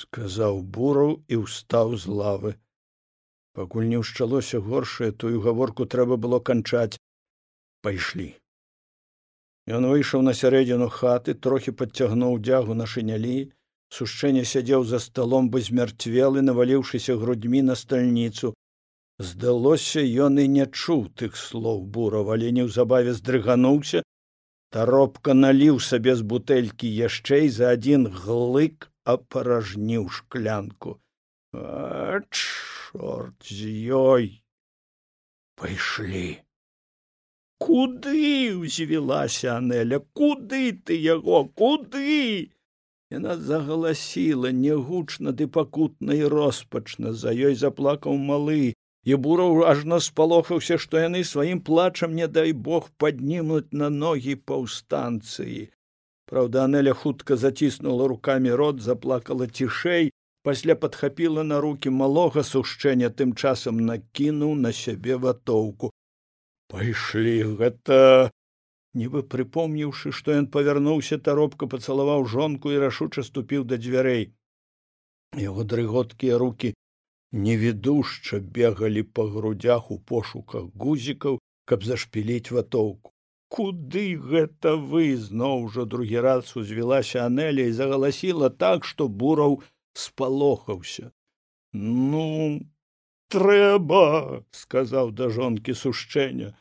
сказаў 0.00 0.60
бураў 0.62 1.14
і 1.26 1.42
ўстаў 1.44 1.96
з 1.98 2.18
лавы. 2.20 2.52
Пакуль 3.58 3.88
не 3.90 3.98
ўшчалося 4.02 4.60
горшае 4.62 5.10
тую 5.10 5.40
гаворку 5.46 5.86
трэба 5.94 6.16
было 6.16 6.38
канчаць. 6.38 7.00
Пайшлі 7.82 8.28
Ён 9.70 9.86
выйшаў 9.90 10.22
на 10.26 10.34
сярэдзіну 10.34 10.88
хаты, 10.90 11.34
трохі 11.34 11.74
падцягнуў 11.80 12.38
дзягу 12.42 12.74
на 12.74 12.86
шынялі. 12.86 13.52
Сушчэнне 13.90 14.44
сядзеў 14.46 14.84
за 14.88 14.98
сталом 15.02 15.50
бы 15.50 15.60
змярцвелы, 15.66 16.42
наваліўшыся 16.46 17.16
грудьмі 17.22 17.62
на 17.68 17.74
стальніцу. 17.74 18.54
Здалося, 19.18 20.00
ён 20.26 20.38
і 20.38 20.46
не 20.56 20.66
чуў 20.66 21.02
тых 21.22 21.36
слоў 21.36 21.82
бураў, 21.96 22.30
але 22.34 22.52
неўзабаве 22.58 23.14
здрыгануўся. 23.18 24.02
Таропка 24.70 25.34
наліў 25.34 25.80
сабе 25.82 26.14
з 26.14 26.22
бутэлькі 26.32 26.86
яшчэ 26.86 27.40
і 27.46 27.50
за 27.56 27.72
адзін 27.76 28.06
глык 28.22 28.86
апаражніў 29.04 30.06
шклянку. 30.18 31.00
А 31.52 32.22
чорт 32.30 33.50
з 33.50 33.74
ёй 33.98 34.30
пайшлі 35.58 36.38
куды 37.60 38.54
ўзвілася 38.56 39.58
анеля 39.58 39.98
куды 40.16 40.72
ты 40.86 40.96
яго 40.96 41.42
куды 41.60 42.54
яна 43.10 43.34
загаласіла 43.36 44.52
нягучна 44.54 45.34
ды 45.38 45.46
пакутна 45.46 46.14
і 46.14 46.30
роспачна. 46.34 47.12
За 47.12 47.34
ёй 47.34 47.58
заплакаў 47.58 48.16
малы. 48.30 48.74
І 49.04 49.16
бураў 49.16 49.64
ажно 49.64 49.98
спалохаўся 50.04 50.76
што 50.76 51.00
яны 51.00 51.24
сваім 51.24 51.60
плачам 51.64 52.14
не 52.14 52.28
дай 52.28 52.52
бог 52.52 52.90
паднімуць 53.00 53.72
на 53.72 53.88
ногі 53.88 54.36
паўстанцыі. 54.50 55.70
Праўда 56.30 56.64
анеля 56.68 56.92
хутка 56.94 57.36
заціснула 57.36 58.08
рукамі 58.12 58.52
рот 58.60 58.82
заплакала 58.84 59.48
цішэй 59.48 60.12
пасля 60.42 60.76
падхапіла 60.82 61.42
на 61.44 61.60
руки 61.64 61.90
малога 61.90 62.44
сушчэння 62.44 63.10
тым 63.10 63.32
часам 63.34 63.80
накінуў 63.88 64.54
на 64.66 64.72
сябе 64.72 65.16
ватоўку. 65.16 65.90
Пайшлі 66.70 67.56
гэта 67.60 68.30
нібы 68.94 69.22
прыпомніўшы 69.34 70.12
што 70.20 70.36
ён 70.40 70.48
павярнуўся 70.56 71.18
таропка 71.28 71.70
пацалаваў 71.74 72.26
жонку 72.34 72.72
і 72.74 72.82
рашуча 72.84 73.26
ступіў 73.28 73.64
да 73.72 73.78
дзвярэй 73.84 74.26
яго 75.44 75.64
дрыготкія 75.74 76.40
руки 76.42 76.74
невідушча 77.46 78.42
бегалі 78.58 79.06
па 79.18 79.28
грудях 79.36 79.90
у 79.94 79.98
пошуках 80.12 80.68
гузікаў 80.84 81.38
каб 81.70 81.86
зашпіліць 81.92 82.50
ватоўку 82.56 83.14
куды 83.50 84.06
гэта 84.30 84.76
вы 84.78 85.16
зноў 85.18 85.66
ужо 85.68 85.84
другі 85.84 86.22
раз 86.26 86.56
узвілася 86.56 87.26
анеля 87.26 87.66
і 87.66 87.76
загаласіла 87.78 88.50
так 88.64 88.86
што 88.86 89.08
бураў 89.22 89.60
спалохаўся. 89.92 91.10
Ну 91.72 92.60
трэба 93.34 94.44
сказаў 94.54 95.10
да 95.10 95.28
жонкі 95.34 95.74
сушчэння. 95.74 96.54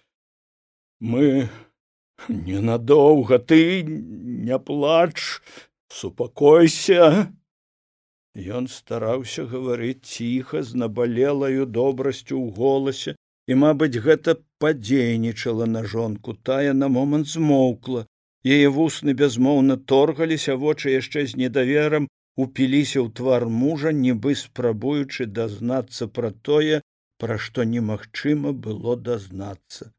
Мы 1.00 1.50
ненадоўга 2.30 3.40
ты 3.40 3.84
не 3.84 4.60
плач 4.60 5.42
супакойся. 5.94 7.32
Ён 8.36 8.68
стараўся 8.72 9.46
гаварыць 9.46 10.06
ціха 10.06 10.62
з 10.64 10.78
набалелаю 10.84 11.66
добрасцю 11.66 12.38
ў 12.38 12.54
голасе 12.60 13.16
і 13.50 13.58
мабыць 13.64 13.98
гэта 14.06 14.38
падзейнічала 14.62 15.66
на 15.66 15.84
жонку 15.84 16.38
тая 16.50 16.74
на 16.74 16.88
момант 16.88 17.28
змоўкла. 17.34 18.06
Яе 18.46 18.70
вусны 18.76 19.16
бязмоўна 19.22 19.76
торгаліся 19.92 20.56
вочы 20.56 20.96
яшчэ 20.96 21.26
з 21.32 21.42
недаверам 21.42 22.08
упіліся 22.38 23.00
ў 23.04 23.12
твар 23.20 23.50
мужа 23.62 23.92
нібы 23.92 24.36
спрабуючы 24.42 25.28
дазнацца 25.40 26.08
пра 26.08 26.32
тое 26.50 26.82
пра 27.20 27.36
што 27.46 27.66
немагчыма 27.72 28.54
было 28.68 28.96
дазнацца 29.10 29.92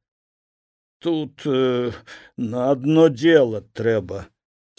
тут 1.01 1.43
э, 1.47 1.93
на 2.37 2.71
одно 2.71 3.09
дело 3.09 3.61
трэба 3.81 4.27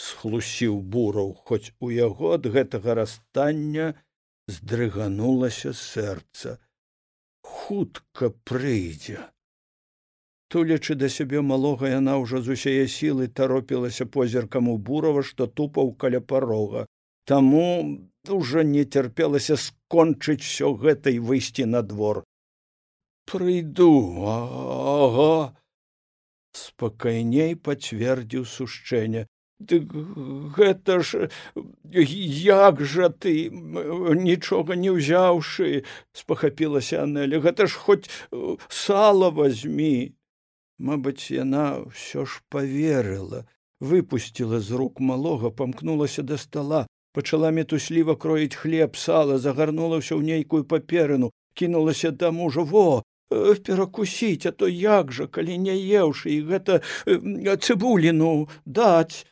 схлусіў 0.01 0.79
бураў 0.95 1.33
хоць 1.49 1.73
у 1.79 1.91
яго 1.93 2.33
ад 2.37 2.47
гэтага 2.55 2.95
расстання 3.01 3.91
здрыганулася 4.47 5.73
сэрца. 5.73 6.57
Хутка 7.41 8.31
прыйдзе. 8.45 9.19
Тулячы 10.51 10.95
да 10.95 11.09
сябе 11.09 11.41
малога 11.41 11.91
яна 11.91 12.17
ўжо 12.23 12.41
з 12.45 12.57
усяе 12.57 12.87
сілы 12.87 13.27
таропілася 13.27 14.05
позіркам 14.05 14.71
у 14.73 14.77
бурава 14.77 15.23
што 15.23 15.47
тупаў 15.47 15.93
каля 15.93 16.21
парога. 16.21 16.87
Таму 17.25 18.01
уже 18.27 18.63
не 18.63 18.83
цярпелася 18.83 19.55
скончыць 19.57 20.43
все 20.43 20.73
гэта 20.73 21.13
і 21.13 21.23
выйсці 21.31 21.69
на 21.75 21.81
двор 21.93 22.25
прыйду 23.31 23.91
ага 24.27 25.55
спакайней 26.53 27.55
пацвердзіў 27.55 28.45
сушчэнне. 28.45 29.27
Дык 29.61 29.93
гэта 30.57 31.01
ж 31.05 31.29
як 31.93 32.81
жа 32.81 33.09
ты 33.13 33.33
нічога 33.51 34.73
не 34.73 34.89
ўзяўшы 34.95 35.83
спахапілася 36.17 37.03
анеля 37.03 37.37
гэта 37.45 37.69
ж 37.69 37.77
хоць 37.77 38.09
э, 38.09 38.57
сала 38.69 39.29
возьмі 39.29 40.17
мабыць 40.81 41.29
яна 41.29 41.85
ўсё 41.85 42.25
ж 42.25 42.41
поверыла 42.49 43.45
выпусціла 43.77 44.57
з 44.57 44.81
рук 44.81 44.97
малога 44.97 45.53
памкнулася 45.53 46.25
да 46.25 46.41
стола 46.41 46.87
пачала 47.13 47.53
метусліва 47.53 48.17
кроіць 48.17 48.57
хлеб 48.57 48.97
сала 48.97 49.37
загарнула 49.37 50.01
ўсё 50.01 50.17
ў 50.17 50.25
нейкую 50.25 50.65
паперыну 50.65 51.29
кінулася 51.53 52.11
да 52.11 52.31
мужа. 52.31 52.61
Во 52.61 53.03
перакусіць 53.31 54.45
а 54.45 54.51
то 54.51 54.67
як 54.67 55.11
жа 55.11 55.27
калі 55.27 55.57
не 55.57 55.75
еўшы 55.75 56.31
і 56.35 56.39
гэта 56.51 56.81
э, 57.05 57.55
цыбуліну 57.57 58.47
даць. 58.65 59.25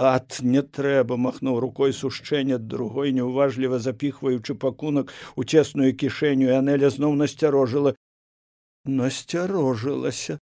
Ад 0.00 0.38
не 0.40 0.62
трэба 0.62 1.18
махнуў 1.20 1.60
рукой 1.60 1.92
сушчэння 1.92 2.56
другой 2.56 3.12
неуважліва 3.12 3.78
запіхваючы 3.78 4.54
пакунак 4.54 5.12
у 5.36 5.44
цесную 5.44 5.92
кішэню 5.92 6.48
і 6.48 6.56
анеля 6.56 6.88
зноў 6.88 7.18
насцярожыла. 7.20 7.92
Насцярожылася. 8.88 10.38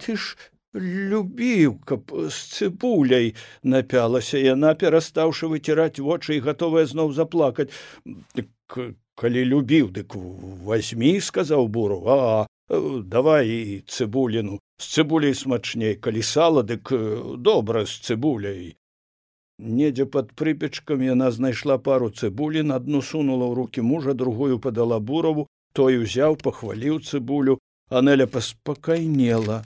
Ты 0.00 0.16
ж 0.16 0.38
любіў 0.72 1.76
каб 1.84 2.08
з 2.08 2.36
цыбуляй 2.56 3.34
напялася 3.62 4.38
яна 4.38 4.72
перастаўшы 4.78 5.50
выціраць 5.52 5.98
вочы 5.98 6.38
і 6.38 6.44
гатовая 6.46 6.86
зноў 6.86 7.12
заплакаць 7.12 7.68
калі 9.16 9.44
любіў 9.44 9.90
дык 9.90 10.14
возьмі 10.14 11.20
сказаў 11.20 11.68
буру. 11.68 12.04
А 12.06 12.46
давай 12.70 13.48
і 13.48 13.80
цыбуліну 13.86 14.60
з 14.78 14.84
цыбуляй 14.94 15.34
смачней. 15.34 15.96
Калі 15.96 16.22
сала 16.22 16.62
дык 16.62 16.92
э, 16.92 17.36
добра 17.36 17.84
з 17.84 17.98
цыбуляй 18.00 18.76
недзе 19.60 20.06
под 20.06 20.32
прыпечкам 20.32 21.02
яна 21.04 21.30
знайшла 21.30 21.76
пару 21.78 22.08
цыбулін 22.10 22.72
адну 22.72 23.02
сунула 23.04 23.46
ў 23.50 23.54
руки 23.60 23.80
мужа 23.84 24.14
другую 24.14 24.58
падала 24.58 24.98
бураву 24.98 25.46
той 25.76 26.00
узяў 26.02 26.36
пахваліў 26.40 27.00
цыбулю 27.04 27.58
анеля 28.00 28.26
паспакайнела 28.26 29.60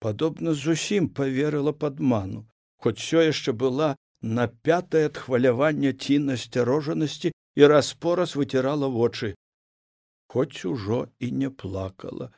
падобна 0.00 0.54
зусім 0.64 1.08
поверыла 1.20 1.76
падману 1.84 2.44
хоць 2.80 2.98
все 3.04 3.28
яшчэ 3.28 3.52
была 3.52 3.94
на 4.38 4.48
пятае 4.48 5.04
ад 5.12 5.20
хвалявання 5.20 5.92
ці 5.92 6.18
насцярожанасці 6.30 7.32
і 7.54 7.66
раз 7.70 7.94
пораз 7.94 8.34
выцірала 8.36 8.90
вочы 8.90 9.34
хоць 10.34 10.64
ужо 10.64 11.08
і 11.18 11.30
не 11.30 11.50
плакала. 11.50 12.32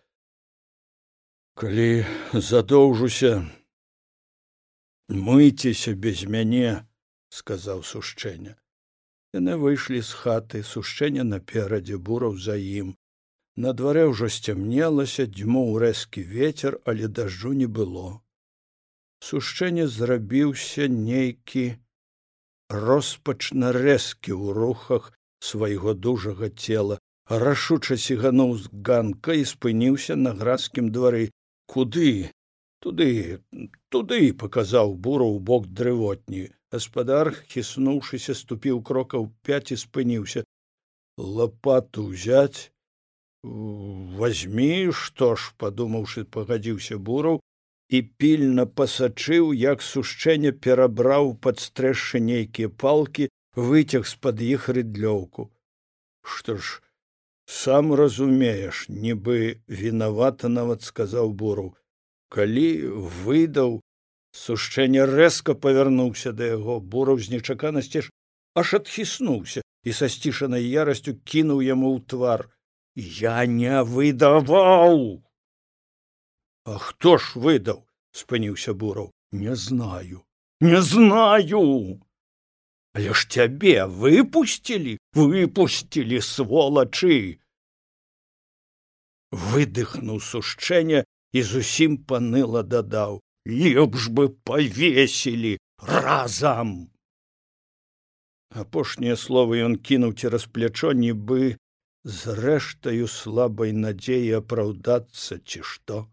Калі 1.56 2.04
задоўжуся 2.32 3.30
мыйцеся 5.08 5.94
без 5.94 6.26
мяне 6.28 6.84
сказаў 7.32 7.80
сушчэння. 7.92 8.52
Яны 9.32 9.56
выйшлі 9.62 10.02
з 10.04 10.20
хаты 10.20 10.62
сушчэння 10.62 11.24
наперадзе 11.24 11.96
бураў 11.96 12.36
за 12.36 12.56
ім. 12.60 12.92
На 13.56 13.72
дварэ 13.72 14.04
ўжо 14.12 14.28
сцямнелася 14.28 15.24
дзьмоў 15.32 15.78
рэзкі 15.80 16.22
ветер 16.36 16.76
але 16.84 17.08
дажджу 17.08 17.56
не 17.56 17.68
было. 17.78 18.20
Сушчэнне 19.24 19.88
зрабіўся 19.88 20.88
нейкі 20.92 21.66
роспачна 22.68 23.72
рэзкі 23.72 24.32
ў 24.34 24.56
рухах 24.56 25.12
свайго 25.40 25.94
дужага 25.94 26.50
цела 26.50 26.98
рашуча 27.28 27.96
сігануў 27.96 28.56
з 28.58 28.70
ганка 28.86 29.34
і 29.34 29.44
спыніўся 29.44 30.16
на 30.16 30.32
гразкім 30.32 30.90
двары. 30.94 31.30
Куды? 31.66 32.30
Туды 32.80 33.42
туды 33.90 34.32
паказаў 34.32 34.94
бура 34.94 35.26
ў 35.26 35.38
бок 35.42 35.66
дрывотні. 35.66 36.50
Гаспадар 36.70 37.32
хіснуўшыся 37.50 38.34
ступіў 38.34 38.82
крокаў 38.82 39.32
пяць 39.42 39.72
і 39.74 39.80
спыніўся. 39.80 40.44
Лапату 41.18 42.10
ўзяць? 42.12 42.70
Возьмі 43.42 44.90
што 44.92 45.34
ж 45.34 45.54
падумаўшы 45.58 46.24
пагадзіўся 46.24 46.98
бураў 46.98 47.40
і 47.88 48.02
пільна 48.02 48.66
пасачыў 48.66 49.52
як 49.54 49.82
сушчэнне 49.82 50.52
перабраў 50.52 51.34
пад 51.46 51.62
стрэшшы 51.62 52.20
нейкія 52.20 52.68
палкі 52.68 53.28
выцяг 53.54 54.06
з 54.10 54.14
пад 54.26 54.42
іх 54.42 54.68
рыдлёўку. 54.68 55.50
Што 56.22 56.56
ж 56.58 56.82
сам 57.46 57.94
разумееш 57.94 58.86
нібы 58.90 59.62
вінавата 59.68 60.48
нават 60.48 60.82
сказаў 60.82 61.30
буру. 61.30 61.74
Калі 62.28 62.68
выдаў 63.22 63.80
сушчэнне 64.34 65.06
рэзка 65.06 65.54
павярнуўся 65.54 66.32
да 66.32 66.50
яго 66.58 66.80
бураў 66.80 67.22
з 67.22 67.38
нечаканасці 67.38 68.02
ж 68.02 68.10
аж 68.58 68.74
адхіснуўся 68.80 69.62
і 69.86 69.94
са 69.94 70.10
сцішанай 70.10 70.66
ярасцю 70.66 71.14
кінуў 71.22 71.62
яму 71.62 71.94
ў 71.94 72.02
твар. 72.10 72.50
Я 72.96 73.46
не 73.46 73.78
выдаваў 73.84 75.22
а 76.66 76.78
хто 76.82 77.16
ж 77.22 77.38
выдаў 77.38 77.84
спыніўся 78.10 78.74
бураў 78.74 79.12
не 79.32 79.54
знаю. 79.54 80.22
Не 80.60 80.82
знаю. 80.82 82.00
Але 82.96 83.12
ж 83.12 83.28
цябе 83.28 83.84
выпусцілі 83.86 84.96
выпусцілі 85.12 86.20
сволачы 86.24 87.38
выдыхнуў 89.30 90.22
сушчэнне 90.24 91.04
і 91.36 91.42
зусім 91.50 91.98
паныла 92.08 92.64
дадаў 92.64 93.20
лепш 93.44 94.08
бы 94.08 94.32
павесілі 94.48 95.52
разам 95.92 96.72
апошнія 98.64 99.20
словы 99.20 99.60
ён 99.68 99.76
кінуў 99.76 100.16
цераз 100.16 100.48
плячо 100.48 100.96
нібы 101.04 101.52
з 102.18 102.38
рэштаю 102.40 103.12
слабай 103.12 103.76
надзеі 103.84 104.40
апраўдацца 104.40 105.42
ці 105.44 105.60
што 105.74 106.06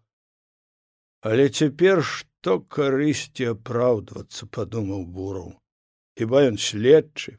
але 1.29 1.49
цяпер 1.49 2.01
што 2.03 2.57
карысці 2.75 3.45
апраўдвацца 3.55 4.47
падумаў 4.57 5.05
бураў. 5.17 5.53
Хіба 6.19 6.43
ён 6.49 6.57
следчы? 6.59 7.37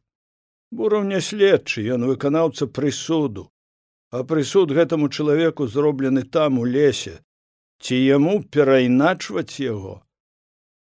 Бураў 0.73 1.05
не 1.11 1.21
следчы 1.21 1.85
ён 1.97 2.07
выканаўца 2.11 2.67
прысуду. 2.79 3.51
А 4.11 4.25
прысуд 4.31 4.73
гэтаму 4.73 5.11
чалавеку 5.11 5.67
зроблены 5.67 6.23
там 6.23 6.59
у 6.59 6.65
лесе. 6.65 7.21
Ці 7.85 8.01
яму 8.01 8.41
перайначваць 8.57 9.61
яго? 9.61 10.01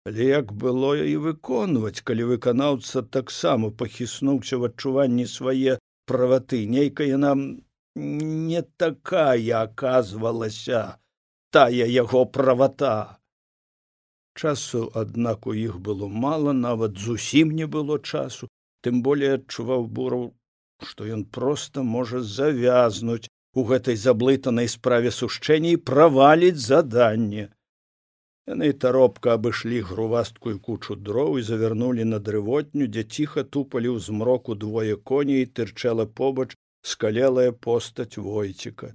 Але 0.09 0.29
як 0.33 0.53
было 0.53 0.93
і 0.99 1.17
выконваць 1.23 2.03
калі 2.11 2.31
выканаўца 2.35 3.03
таксама 3.17 3.71
пахіснуўся 3.71 4.59
в 4.59 4.71
адчуванні 4.73 5.27
свае 5.27 5.79
праваты? 6.11 6.67
Нейкая 6.67 7.17
нам 7.17 7.45
не 7.95 8.63
такая 8.63 9.63
аказвалася 9.63 10.99
тая 11.51 11.87
яго 11.87 12.27
правата. 12.27 13.19
Часу 14.39 14.91
аднак 14.95 15.47
у 15.47 15.55
іх 15.55 15.79
было 15.81 16.09
мала 16.09 16.53
нават 16.53 16.99
зусім 16.99 17.51
не 17.61 17.67
было 17.67 17.99
часу. 17.99 18.49
Тым 18.83 19.03
болей 19.03 19.35
адчуваў 19.39 19.89
бураў 19.99 20.27
што 20.89 21.07
ён 21.15 21.25
проста 21.37 21.83
можа 21.83 22.21
завязнуць 22.23 23.31
у 23.55 23.65
гэтай 23.71 23.97
заблытанай 24.03 24.69
справе 24.75 25.11
сушчэння 25.11 25.73
і 25.77 25.81
праваліць 25.91 26.61
заданне. 26.65 27.49
Яны 28.49 28.71
таропка 28.85 29.35
абышлі 29.39 29.81
грувасткую 29.89 30.61
кучу 30.69 30.95
дроў 31.09 31.41
і 31.41 31.47
завярнулі 31.49 32.07
на 32.13 32.23
дрывотню 32.29 32.87
дзе 32.93 33.05
ціха 33.17 33.45
тупалі 33.57 33.91
ў 33.97 34.07
змроку 34.07 34.55
двое 34.55 34.97
коней 35.11 35.45
тырчала 35.59 36.07
побач 36.07 36.55
скалелая 36.93 37.51
постаць 37.53 38.17
войціка 38.17 38.95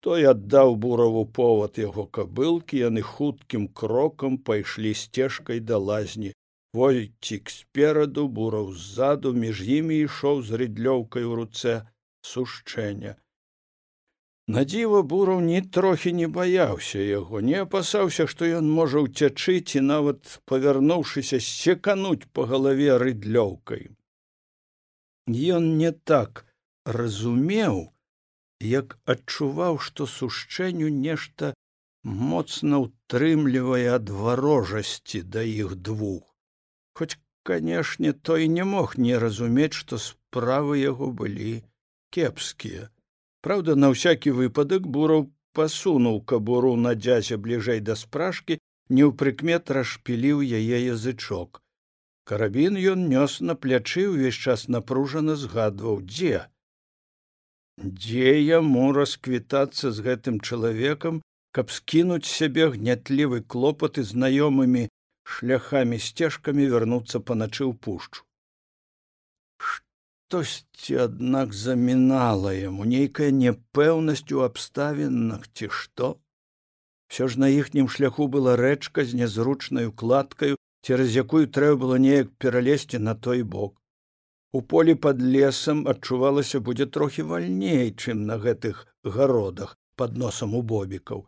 той 0.00 0.26
аддаў 0.32 0.76
бураву 0.84 1.24
повод 1.38 1.78
яго 1.82 2.04
кабылкі 2.18 2.82
яны 2.88 3.02
хуткім 3.06 3.68
крокам 3.80 4.38
пайшлі 4.50 4.92
сцежкай 4.94 5.60
да 5.60 5.78
лазні. 5.78 6.32
Войцік 6.72 7.50
спераду 7.50 8.28
бураў 8.28 8.70
ззаду 8.72 9.32
між 9.34 9.62
імі 9.78 9.96
ішоў 10.06 10.42
з 10.46 10.60
рыдлёўкай 10.62 11.26
у 11.26 11.34
руцэ 11.40 11.74
сушчэння. 12.32 13.16
Надзіва 14.54 15.02
бураў 15.10 15.40
ні 15.46 15.60
трохі 15.74 16.12
не 16.20 16.28
баяўся 16.36 17.02
яго 17.02 17.42
не 17.48 17.58
апасаўся 17.64 18.26
што 18.30 18.48
ён 18.60 18.70
можа 18.78 19.02
ўцячы 19.06 19.60
ці 19.60 19.82
нават 19.88 20.38
павярнуўшыся 20.52 21.38
секануць 21.48 22.30
па 22.38 22.46
галаве 22.52 22.96
рыдлёўкай. 23.02 23.90
Ён 25.58 25.70
не 25.82 25.92
так 26.12 26.46
разумеў 26.98 27.90
як 28.60 28.98
адчуваў 29.14 29.78
што 29.86 30.06
сушчэнню 30.06 30.88
нешта 30.88 31.54
моцна 32.04 32.80
ўтрымлівае 32.84 33.88
ад 33.96 34.10
варожасці 34.10 35.22
да 35.22 35.42
іх 35.42 35.74
двух. 35.88 36.22
Хоць 36.94 37.16
канешне 37.42 38.12
той 38.12 38.48
не 38.48 38.64
мог 38.64 38.96
не 38.96 39.18
разумець 39.18 39.76
што 39.80 39.98
справы 39.98 40.78
яго 40.78 41.10
былі 41.10 41.62
кепскія. 42.10 42.90
Праўда, 43.40 43.74
на 43.74 43.88
ўсякі 43.92 44.36
выпадак 44.36 44.86
бураў 44.86 45.30
пасунуў 45.56 46.20
кабуру 46.32 46.76
на 46.76 46.94
дзязе 46.94 47.36
бліжэй 47.36 47.80
да 47.80 47.96
спражкі 47.96 48.58
не 48.90 49.02
ў 49.08 49.16
прыкмет 49.16 49.70
расшпіліў 49.70 50.44
яе 50.44 50.78
язычок. 50.84 51.62
Карабін 52.28 52.76
ён 52.92 53.08
нёс 53.10 53.40
на 53.40 53.56
плячы 53.56 54.06
ўвесь 54.10 54.38
час 54.38 54.68
напружана 54.68 55.36
згадваў 55.36 56.02
дзе 56.04 56.46
дзе 57.78 58.32
яму 58.38 58.92
расквітацца 58.92 59.90
з 59.90 60.06
гэтым 60.06 60.40
чалавекам 60.40 61.20
каб 61.56 61.70
скінуць 61.74 62.30
сябе 62.30 62.70
гнятлівы 62.74 63.40
клопат 63.54 63.98
і 64.02 64.04
знаёмымі 64.10 64.82
шляхамі 65.36 65.98
сцежкамі 66.06 66.66
вярнуцца 66.72 67.20
паначы 67.30 67.64
ў 67.66 67.74
пушчу? 67.86 68.22
Штосьці 69.58 71.00
аднак 71.06 71.56
замінала 71.56 72.54
яму 72.54 72.86
нейкая 72.92 73.30
няпэўнасць 73.34 74.30
у 74.36 74.44
абставінах 74.46 75.48
ці 75.54 75.72
што? 75.80 76.14
Все 77.10 77.26
ж 77.26 77.42
на 77.42 77.50
іхнім 77.50 77.90
шляху 77.90 78.28
была 78.30 78.54
рэчка 78.60 79.02
з 79.02 79.18
нязручнай 79.22 79.90
укладкаю 79.90 80.54
цераз 80.86 81.16
якую 81.22 81.50
трэба 81.50 81.82
было 81.82 81.96
неяк 81.98 82.30
пералезці 82.38 83.02
на 83.02 83.14
той 83.26 83.42
бок 83.42 83.79
у 84.52 84.62
полі 84.62 84.94
пад 84.94 85.22
лесам 85.22 85.82
адчувалася 85.88 86.60
будзе 86.68 86.86
трохі 86.86 87.22
вальней 87.32 87.90
чым 87.94 88.24
на 88.30 88.38
гэтых 88.44 88.86
гародах 89.04 89.76
под 89.96 90.16
носам 90.22 90.54
у 90.54 90.62
бобікаў. 90.62 91.26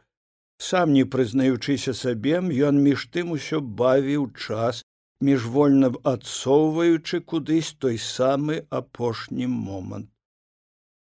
Сам 0.59 0.93
не 0.97 1.05
прызнаючыся 1.13 1.95
сабе 1.99 2.41
ён 2.69 2.81
між 2.87 3.07
тым 3.15 3.35
усё 3.37 3.61
бавіў 3.83 4.31
час 4.47 4.83
міжвольна 5.29 5.91
адсоўваючы 6.13 7.21
кудысь 7.33 7.73
той 7.85 7.99
самы 7.99 8.59
апошні 8.71 9.47
момант. 9.47 10.11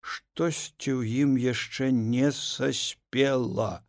Штосьці 0.01 0.91
ў 0.97 1.01
ім 1.25 1.37
яшчэ 1.37 1.91
не 1.91 2.31
саспела. 2.31 3.83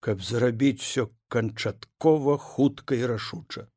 Каб 0.00 0.22
зрабіць 0.24 0.80
усё 0.80 1.08
канчаткова 1.28 2.38
хутка 2.38 2.96
і 2.96 3.06
рашуча 3.14 3.68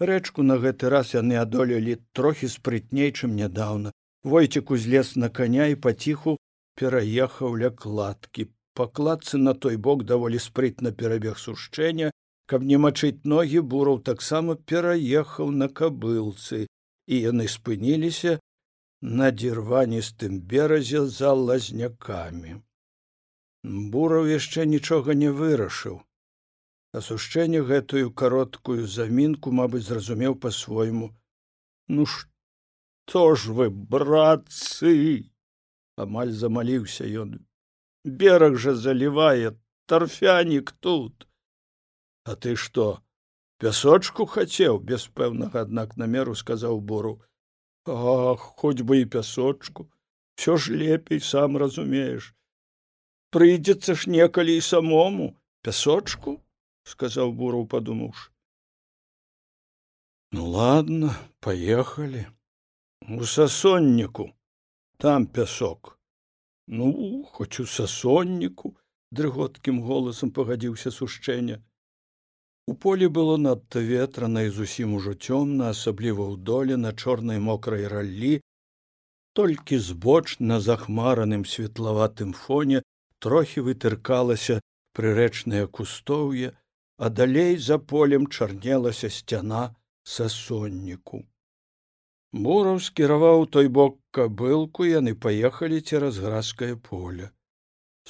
рэчку 0.00 0.42
на 0.42 0.56
гэты 0.58 0.88
раз 0.90 1.14
яны 1.14 1.36
адолелі 1.40 1.96
трохі 2.12 2.48
спрытней 2.48 3.12
чым 3.12 3.36
нядаўна. 3.36 3.92
Войцік 4.24 4.70
узлез 4.70 5.16
на 5.16 5.28
каня 5.28 5.66
і 5.72 5.76
паціху 5.86 6.36
пераехаў 6.80 7.56
ля 7.62 7.70
кладкі. 7.70 8.48
Пакладцы 8.74 9.38
на 9.38 9.54
той 9.54 9.76
бок 9.76 10.04
даволі 10.04 10.38
спрытна 10.38 10.90
перабег 10.92 11.38
сушчэння. 11.38 12.10
Каб 12.46 12.64
не 12.70 12.76
мачыць 12.76 13.24
ногі 13.24 13.60
бураў 13.60 14.00
таксама 14.04 14.56
пераехаў 14.56 15.50
на 15.50 15.68
кабылцы. 15.68 16.66
І 17.06 17.20
яны 17.20 17.48
спыніліся 17.48 18.40
на 19.00 19.30
дзірваністым 19.30 20.40
беразе 20.40 21.04
за 21.06 21.32
лазнякамі. 21.32 22.60
Бураў 23.64 24.26
яшчэ 24.28 24.66
нічога 24.66 25.14
не 25.14 25.30
вырашыў 25.30 26.02
асушчэнне 27.00 27.60
гэтую 27.70 28.14
кароткую 28.22 28.86
замінку 28.86 29.52
мабыць 29.60 29.86
зразумеў 29.90 30.38
по-свойму 30.46 31.10
ну 31.88 32.06
што 32.06 33.34
ж 33.34 33.52
вы 33.52 33.68
братцы? 33.70 35.30
Амаль 35.96 36.32
замаліўся 36.32 37.04
ён. 37.22 37.44
Бераг 38.04 38.56
жа 38.58 38.74
залівае 38.74 39.54
тарфянік 39.86 40.72
тут 40.80 41.28
а 42.24 42.34
ты 42.36 42.56
што 42.56 43.02
пясочку 43.60 44.24
хацеў 44.26 44.80
без 44.80 45.06
пэўнага 45.08 45.64
аднак 45.66 45.96
намеру 46.00 46.34
сказаў 46.34 46.80
бору 46.80 47.20
ах 47.86 48.40
хоць 48.40 48.80
бы 48.80 49.00
і 49.00 49.04
пясочку. 49.04 49.90
Все 50.36 50.56
ж 50.56 50.72
лепей 50.72 51.20
сам 51.20 51.56
разумееш. 51.56 52.34
Прыйдзецца 53.30 53.94
ж 53.94 54.10
некалі 54.10 54.56
і 54.56 54.60
самому. 54.60 55.36
Пясочку 55.62 56.40
сказаў 56.92 57.32
буру 57.40 57.64
падумаўш 57.74 58.30
ну 60.38 60.46
ладно 60.56 61.12
поехали 61.40 62.24
у 63.08 63.28
сасонніку 63.34 64.30
там 65.04 65.26
пясок 65.26 65.94
ну 66.66 66.88
хоць 67.36 67.60
у 67.60 67.66
сасонніку 67.76 68.74
дрыготкім 69.20 69.80
голасам 69.90 70.34
пагадзіўся 70.40 70.92
сушчэння 70.98 71.62
У 72.66 72.74
полі 72.74 73.08
было 73.16 73.36
надта 73.36 73.80
ветрана 73.86 74.42
і 74.48 74.50
зусім 74.58 74.92
ужо 74.98 75.12
цёмна, 75.12 75.68
асабліва 75.74 76.24
ў 76.32 76.34
доле 76.50 76.76
на 76.84 76.92
чорнай 76.96 77.40
мокрай 77.46 77.84
раллі, 77.92 78.40
толькі 79.36 79.78
збоч 79.88 80.40
на 80.40 80.60
захмараным 80.66 81.44
светлаватым 81.54 82.32
фоне 82.32 82.80
трохі 83.26 83.66
вытыркалася 83.66 84.56
прырэчнае 84.96 85.66
кустоўе, 85.78 86.54
а 86.96 87.08
далей 87.10 87.56
за 87.56 87.78
полем 87.78 88.26
чарнелася 88.26 89.10
сцяна 89.10 89.62
сасонніку. 90.02 91.24
Бураў 92.34 92.78
скіраваў 92.82 93.46
той 93.46 93.68
бок 93.68 93.98
кабылку, 94.10 94.86
яны 94.90 95.14
паехалі 95.14 95.80
цераз 95.80 96.18
гразкае 96.18 96.74
поле. 96.76 97.30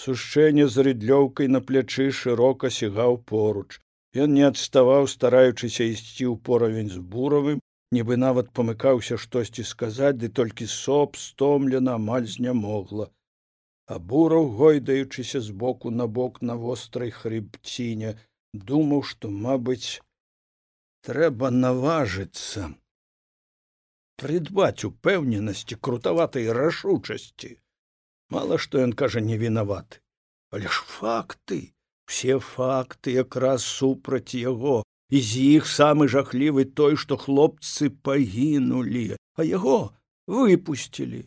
Сушчэнне 0.03 0.67
з 0.69 0.85
рыдлёўкай 0.87 1.49
на 1.49 1.61
плячы 1.61 2.11
шырока 2.21 2.71
сігаў 2.77 3.19
поруч. 3.33 3.81
Ён 4.15 4.33
не 4.39 4.45
адставаў, 4.47 5.07
стараючыся 5.13 5.85
ісці 5.85 6.25
ў 6.31 6.41
поравень 6.49 6.91
з 6.91 7.05
буравым, 7.15 7.61
нібы 7.95 8.17
нават 8.17 8.51
памыкаўся 8.59 9.19
штосьці 9.25 9.65
сказаць, 9.71 10.19
ды 10.23 10.31
толькі 10.39 10.67
соп 10.71 11.17
стомлена 11.21 11.97
амаль 12.01 12.27
знямогла. 12.37 13.11
А 13.87 13.99
бураў, 13.99 14.49
гойдаючыся 14.59 15.41
з 15.41 15.51
боку 15.51 15.91
на 15.91 16.07
бок 16.07 16.41
на 16.43 16.57
вострай 16.57 17.11
хрыбціне, 17.11 18.17
думаў, 18.55 19.03
што, 19.11 19.31
мабыць, 19.31 20.01
трэба 21.03 21.51
наважыцца 21.51 22.71
прыдбаць 24.23 24.87
упэўненасці 24.89 25.77
крутаватай 25.77 26.49
рашучасці. 26.59 27.55
Мала 28.31 28.59
што 28.63 28.81
ён 28.81 28.95
кажа 29.01 29.21
не 29.21 29.37
вінаваты, 29.37 30.01
але 30.51 30.71
ж 30.71 30.87
факты 30.97 31.75
все 32.07 32.39
факты 32.39 33.15
якраз 33.17 33.65
супраць 33.65 34.35
яго 34.39 34.83
і 35.11 35.21
з 35.21 35.45
іх 35.59 35.69
самы 35.71 36.09
жахлівы 36.15 36.65
той 36.81 36.97
што 37.01 37.19
хлопцы 37.21 37.91
пагінулі 38.09 39.05
а 39.37 39.47
яго 39.49 39.79
выпусцілі 40.37 41.23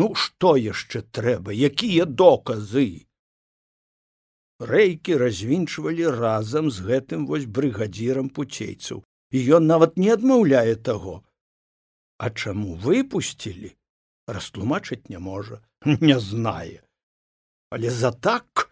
ну 0.00 0.10
што 0.24 0.56
яшчэ 0.56 1.02
трэба 1.18 1.56
якія 1.70 2.06
доказы 2.22 2.86
рэйкі 4.60 5.16
развінчвалі 5.16 6.12
разам 6.20 6.70
з 6.70 6.84
гэтым 6.84 7.26
вось 7.26 7.48
брыгадзірам 7.48 8.28
пуцейцаў. 8.28 9.02
І 9.32 9.38
ён 9.56 9.66
нават 9.66 9.96
не 9.96 10.10
адмаўляе 10.12 10.76
таго. 10.76 11.22
А 12.18 12.30
чаму 12.30 12.76
выпусцілі 12.76 13.72
растлумачыць 14.28 15.08
не 15.08 15.18
можа 15.18 15.62
не 16.08 16.18
знае. 16.20 16.84
Але 17.70 17.90
за 17.90 18.12
так 18.12 18.68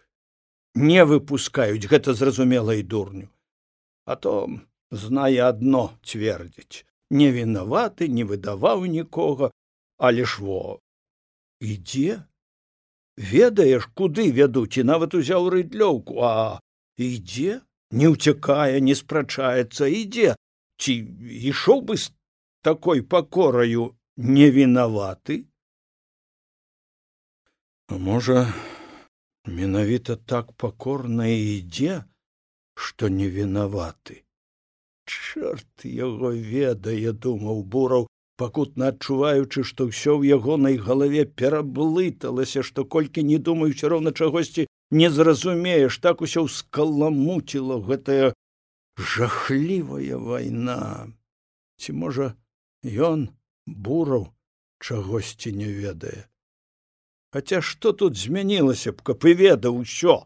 не 0.75 1.01
выпускаюць 1.05 1.89
гэта 1.89 2.13
зразумела 2.13 2.75
і 2.75 2.83
дурню. 2.83 3.29
А 4.05 4.15
то 4.15 4.49
знае 4.91 5.41
адно 5.41 5.97
цвердзіць 6.03 6.85
не 7.09 7.31
вінаваты 7.33 8.07
не 8.07 8.23
выдаваў 8.23 8.85
нікога. 8.85 9.51
Але 9.97 10.23
ж 10.23 10.43
во 10.43 10.79
ідзе 11.59 12.23
ведаеш 13.19 13.85
куды 13.99 14.31
вядуць 14.31 14.79
і 14.79 14.87
нават 14.87 15.13
узяў 15.19 15.51
рыдлёўку 15.51 16.23
а 16.23 16.33
ідзе 16.95 17.59
не 17.91 18.07
ўцякае 18.15 18.79
не 18.79 18.95
спрачаецца 18.95 19.91
ідзе. 19.91 20.35
Ці 20.79 20.93
ішоў 21.51 21.83
бы 21.83 21.99
з 21.99 22.15
такой 22.63 23.03
пакораю 23.03 23.91
не 24.15 24.47
вінаваты 24.51 25.43
можа 27.89 28.45
менавіта 29.45 30.15
так 30.15 30.51
пакорна 30.53 31.27
ідзе 31.27 32.03
што 32.75 33.09
не 33.09 33.27
вінаваты 33.27 34.23
чорт 35.05 35.85
яго 35.85 36.31
ведае 36.31 37.11
думаў 37.25 37.63
бураў 37.63 38.07
пакутна 38.41 38.89
адчуваючы 38.93 39.63
што 39.69 39.89
ўсё 39.89 40.15
ў 40.19 40.39
ягонай 40.39 40.79
галаве 40.87 41.25
пераблыталася 41.41 42.63
што 42.69 42.85
колькі 42.95 43.25
не 43.31 43.39
думаючы 43.49 43.91
роўна 43.93 44.15
чагосьці 44.15 44.67
не 45.01 45.09
зразумееш 45.17 45.99
так 46.07 46.25
усё 46.27 46.47
ўскаламуціла 46.47 47.79
гэтая 47.91 48.31
жахлівая 49.13 50.23
вайна 50.31 50.81
ці 51.83 51.95
можа 52.01 52.33
ён 53.11 53.29
бураў 53.89 54.27
чагосьці 54.79 55.55
не 55.61 55.71
ведае 55.83 56.19
Хаця 57.33 57.61
што 57.61 57.93
тут 57.93 58.17
змянілася 58.17 58.91
б, 58.91 59.05
каб 59.05 59.25
і 59.29 59.33
ведаў 59.37 59.75
усё. 59.85 60.25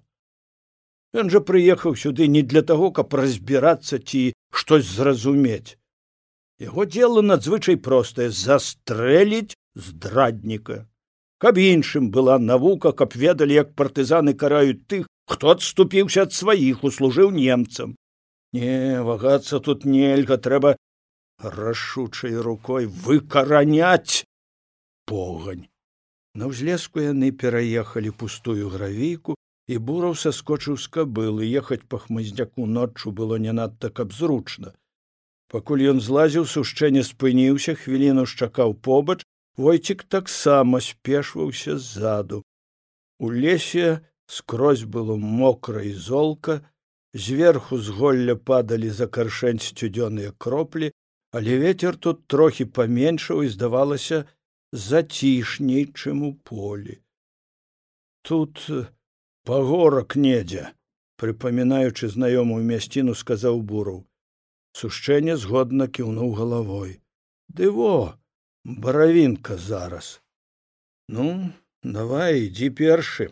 Ён 1.13 1.29
жа 1.33 1.41
прыехаў 1.43 1.97
сюды 1.99 2.27
не 2.31 2.43
для 2.47 2.63
таго, 2.69 2.91
каб 2.95 3.11
разбірацца 3.19 3.99
ці 3.99 4.21
штось 4.59 4.87
зразумець. 4.87 5.75
Яго 6.61 6.85
дело 6.85 7.21
надзвычай 7.21 7.77
простае 7.77 8.29
застрэліць 8.29 9.55
здрадніка. 9.75 10.85
Каб 11.41 11.57
іншым 11.57 12.11
была 12.11 12.37
навука, 12.39 12.93
каб 12.93 13.15
ведалі, 13.17 13.53
як 13.53 13.73
партызаны 13.75 14.33
караюць 14.33 14.85
тых, 14.87 15.07
хто 15.27 15.55
адступіўся 15.55 16.27
ад 16.29 16.33
сваіх 16.33 16.83
услужыў 16.83 17.31
немцам. 17.31 17.95
Не 18.53 19.01
вагацца 19.01 19.59
тут 19.59 19.83
нельга 19.83 20.37
трэба 20.37 20.75
рашучай 21.41 22.37
рукой 22.37 22.85
выкараняць 22.85 24.23
погань. 25.09 25.67
На 26.37 26.47
ўзлеску 26.53 27.01
яны 27.01 27.33
пераехалі 27.33 28.13
пустую 28.13 28.69
гравійку 28.69 29.35
і 29.67 29.77
бураў 29.89 30.13
саскочыў 30.13 30.77
з 30.77 30.87
кабылы 30.95 31.49
ехаць 31.49 31.83
па 31.89 31.97
хмызняку 32.05 32.69
ноччу 32.69 33.11
было 33.11 33.41
не 33.41 33.51
надта 33.51 33.89
каб 33.89 34.13
зручна 34.13 34.73
пакуль 35.53 35.85
ён 35.91 36.01
злазіў 36.01 36.47
сушчэнне 36.49 37.03
спыніўся 37.05 37.75
хвіліну 37.77 38.25
шчакаў 38.29 38.73
побач 38.87 39.19
войцік 39.65 40.03
таксама 40.15 40.81
спешваўся 40.81 41.77
ззаду. 41.77 42.41
У 43.19 43.29
лесе 43.29 44.01
скрозь 44.25 44.83
было 44.83 45.15
мокра 45.15 45.83
і 45.85 45.93
золка 45.93 46.61
зверху 47.13 47.77
з 47.77 47.93
голля 47.99 48.35
падалі 48.35 48.89
за 48.89 49.07
каршэнь 49.07 49.61
сцюдзёныя 49.61 50.33
кроплі 50.37 50.89
але 51.33 51.57
вецер 51.57 51.97
тут 51.97 52.25
трохі 52.27 52.65
паменшаў 52.77 53.43
і 53.43 53.49
здавалася 53.49 54.25
зацішней 54.71 55.85
чым 55.93 56.21
у 56.29 56.33
полі. 56.49 56.97
Тут 58.21 58.61
пагорак 59.45 60.15
недзе 60.15 60.71
прыпамінаючы 61.21 62.09
знаёмую 62.09 62.61
мясціну 62.65 63.13
сказаў 63.21 63.61
бураў 63.61 64.01
сушчэнне 64.81 65.37
згодна 65.37 65.87
кіўнуў 65.87 66.33
галавой. 66.39 66.99
Ды 67.47 67.69
во 67.69 67.95
баравінка 68.63 69.57
зараз 69.57 70.19
ну 71.07 71.27
давай 71.83 72.47
ідзі 72.47 72.69
першы 72.79 73.29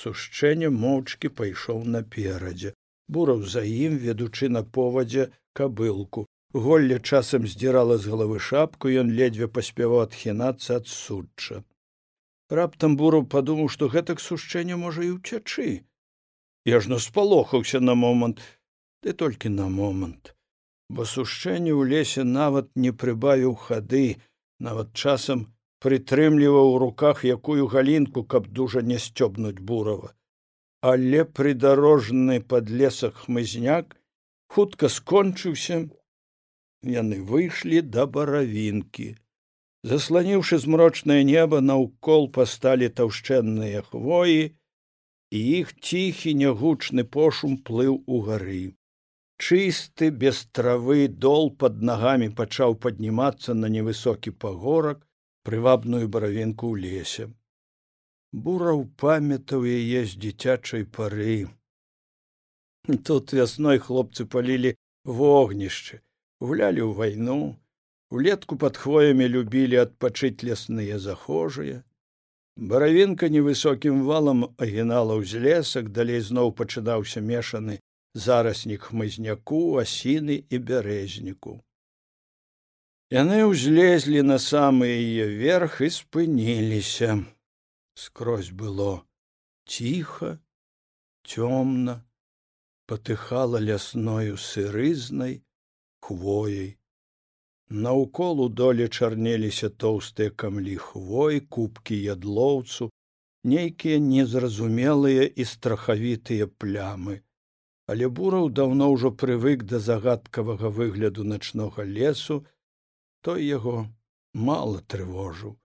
сушчэнне 0.00 0.70
моўчкі 0.74 1.30
пайшоў 1.40 1.84
наперадзе 1.96 2.74
бураў 3.08 3.44
за 3.54 3.62
ім 3.64 3.96
ведучы 4.04 4.48
на 4.48 4.62
повадзе 4.62 5.30
кабылку. 5.52 6.26
Голле 6.52 6.98
часам 6.98 7.46
здзірала 7.46 7.98
з 7.98 8.08
галавы 8.12 8.38
шапку 8.40 8.88
ён 8.88 9.10
ледзьве 9.16 9.48
паспяваў 9.48 10.04
адхінацца 10.06 10.78
ад 10.80 10.86
судча. 10.88 11.62
Раптам 12.48 12.96
бураў 12.96 13.26
падумаў 13.34 13.68
што 13.74 13.88
гэтак 13.94 14.20
сушчэнне 14.24 14.76
можа 14.76 15.04
і 15.04 15.10
ўцячы. 15.16 15.84
Я 16.64 16.80
ж 16.80 16.92
наспалохаўся 16.92 17.80
на 17.80 17.94
момант 17.94 18.40
ты 19.02 19.12
толькі 19.12 19.48
на 19.48 19.68
момант. 19.68 20.34
Бо 20.88 21.04
сушчэнне 21.04 21.72
ў 21.72 21.84
лесе 21.92 22.24
нават 22.24 22.70
не 22.74 22.92
прыбавіў 23.02 23.54
хады 23.66 24.16
нават 24.58 24.94
часам 24.96 25.44
прытрымліваў 25.84 26.72
у 26.74 26.78
руках 26.82 27.24
якую 27.24 27.68
галінку 27.74 28.24
каб 28.24 28.48
дужа 28.48 28.82
не 28.82 28.98
сцёбнуць 28.98 29.60
бурава. 29.60 30.14
Але 30.80 31.24
прыдарожны 31.24 32.40
падлесак 32.40 33.24
хмызняк 33.24 33.96
хутка 34.48 34.88
скончыўся. 34.88 35.86
Яны 36.82 37.20
выйшлі 37.30 37.82
да 37.82 38.06
баравінкі. 38.06 39.14
Засланіўшы 39.86 40.58
змрочнае 40.62 41.22
неба 41.22 41.60
наўкол 41.60 42.30
пасталі 42.34 42.88
таўшчэнныя 42.88 43.82
хвоі 43.90 44.40
і 45.30 45.38
іх 45.60 45.76
ціхі 45.76 46.34
нягучны 46.34 47.04
пошум 47.04 47.58
плыў 47.70 48.02
у 48.06 48.20
гары 48.26 48.77
чысты 49.38 50.10
без 50.10 50.44
травы 50.52 51.08
дол 51.08 51.50
под 51.50 51.82
нагамі 51.90 52.28
пачаў 52.40 52.74
паднімацца 52.86 53.54
на 53.54 53.70
невысокі 53.74 54.34
пагорак 54.44 55.04
прывабную 55.48 56.08
баравінку 56.08 56.72
ў 56.72 56.76
лесе. 56.84 57.30
Бураў 58.32 58.84
памятаў 59.00 59.64
яе 59.64 60.04
з 60.04 60.18
дзіцячай 60.24 60.84
пары. 60.84 61.48
Тут 63.08 63.32
вясной 63.32 63.78
хлопцы 63.78 64.26
палілі 64.26 64.74
вогнішчы 65.04 66.02
гулялі 66.40 66.82
ў 66.84 66.92
вайну 66.98 67.56
улетку 68.10 68.56
под 68.56 68.76
хвоямі 68.76 69.28
любілі 69.28 69.80
адпачыць 69.84 70.44
лясныя 70.44 70.98
захожыя. 70.98 71.84
Баравінка 72.58 73.28
невысокім 73.30 74.02
валам 74.04 74.48
агінала 74.58 75.18
ўзлесак 75.22 75.92
далей 75.94 76.20
зноў 76.20 76.50
пачынаўся 76.58 77.22
мешаны 77.22 77.78
зараснік 78.26 78.90
хмызняку 78.90 79.62
асіны 79.84 80.38
і 80.48 80.62
бярэзніку 80.70 81.54
яны 83.18 83.38
ўзлезлі 83.52 84.26
на 84.32 84.38
самы 84.48 84.90
яе 84.92 85.30
верх 85.44 85.80
і 85.86 85.90
спыніліся 86.00 87.16
скрозь 88.06 88.52
было 88.64 88.92
ціха 89.76 90.36
цёмна 91.28 92.00
патыхала 92.88 93.60
лясною 93.60 94.40
сырызнай 94.40 95.34
хвояй. 96.00 96.78
Наўкол 97.68 98.40
у 98.40 98.48
доле 98.48 98.88
чарнеліся 98.88 99.68
тоўстыя 99.68 100.32
камлі 100.42 100.76
хвой, 100.80 101.40
кубкі 101.40 101.98
ядлоўцу, 102.14 102.88
нейкія 103.44 103.98
незразумелыя 104.00 105.28
і 105.28 105.44
страхавітыя 105.44 106.48
плямы. 106.48 107.20
Але 107.92 108.08
бураў 108.18 108.50
даўно 108.60 108.90
ўжо 108.92 109.10
прывык 109.22 109.64
да 109.70 109.80
загадкавага 109.80 110.68
выгляду 110.78 111.24
начнога 111.24 111.84
лесу, 111.84 112.44
той 113.24 113.44
яго 113.44 113.88
мала 114.34 114.82
трывожыў. 114.94 115.56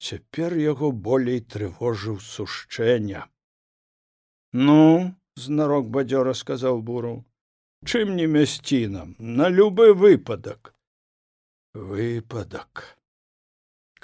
Цяпер 0.00 0.56
яго 0.56 0.90
болей 0.92 1.40
трывожыў 1.40 2.18
сушчэння. 2.24 3.26
Ну, 4.52 5.14
знарок 5.38 5.88
бадзёра 5.94 6.34
сказаў 6.34 6.82
бураў 6.82 7.18
чым 7.86 8.16
не 8.18 8.26
мясцінам 8.26 9.14
на 9.18 9.48
любы 9.48 9.92
выпадак 10.02 10.72
выпадак 11.90 12.84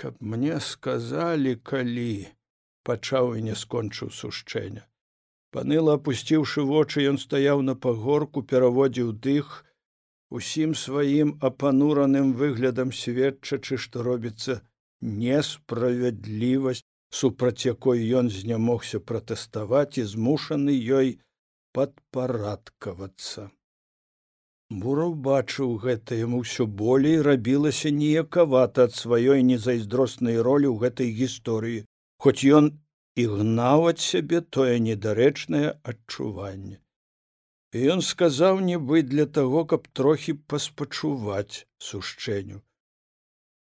каб 0.03 0.21
мне 0.35 0.61
сказалі 0.67 1.55
калі 1.71 2.11
пачаў 2.91 3.35
і 3.39 3.47
не 3.49 3.57
скончыў 3.63 4.13
сушчэння 4.21 4.87
паныла 5.57 5.97
апусціўшы 5.99 6.65
вочы 6.71 7.07
ён 7.11 7.21
стаяў 7.25 7.63
на 7.69 7.75
пагорку 7.87 8.43
пераводзіў 8.53 9.13
дых 9.27 9.53
усім 10.39 10.75
сваім 10.85 11.35
апанураным 11.49 12.33
выглядам 12.41 12.95
сведчачы 13.01 13.79
што 13.87 14.07
робіцца 14.09 14.61
несправядлівасць 15.25 16.85
супраць 17.21 17.67
якой 17.67 18.07
ён 18.21 18.31
знямогся 18.37 19.01
пратэставаць 19.11 19.99
і 20.03 20.07
змушаны 20.15 20.75
ёй 21.01 21.19
падпарадкавацца. 21.77 23.51
Бураў 24.83 25.15
бачыў 25.27 25.75
гэта 25.85 26.19
яму 26.19 26.41
ўсё 26.43 26.67
болей 26.83 27.21
рабілася 27.27 27.93
ніякавата 27.95 28.89
ад 28.89 28.95
сваёй 28.99 29.45
незайздроснай 29.51 30.41
ролі 30.49 30.71
ў 30.73 30.77
гэтай 30.85 31.13
гісторыі. 31.21 31.85
Хоць 32.19 32.43
ён 32.59 32.73
і 33.17 33.27
гнаў 33.31 33.89
ад 33.91 34.01
сябе 34.03 34.41
тое 34.57 34.79
недарэчнае 34.87 35.69
адчуванне. 35.93 36.81
І 37.75 37.87
ён 37.95 38.03
сказаў 38.07 38.61
нібы 38.67 39.03
для 39.03 39.27
таго 39.39 39.65
каб 39.71 39.87
трохі 39.99 40.35
паспачуваць 40.51 41.67
сушчэнню. 41.79 42.63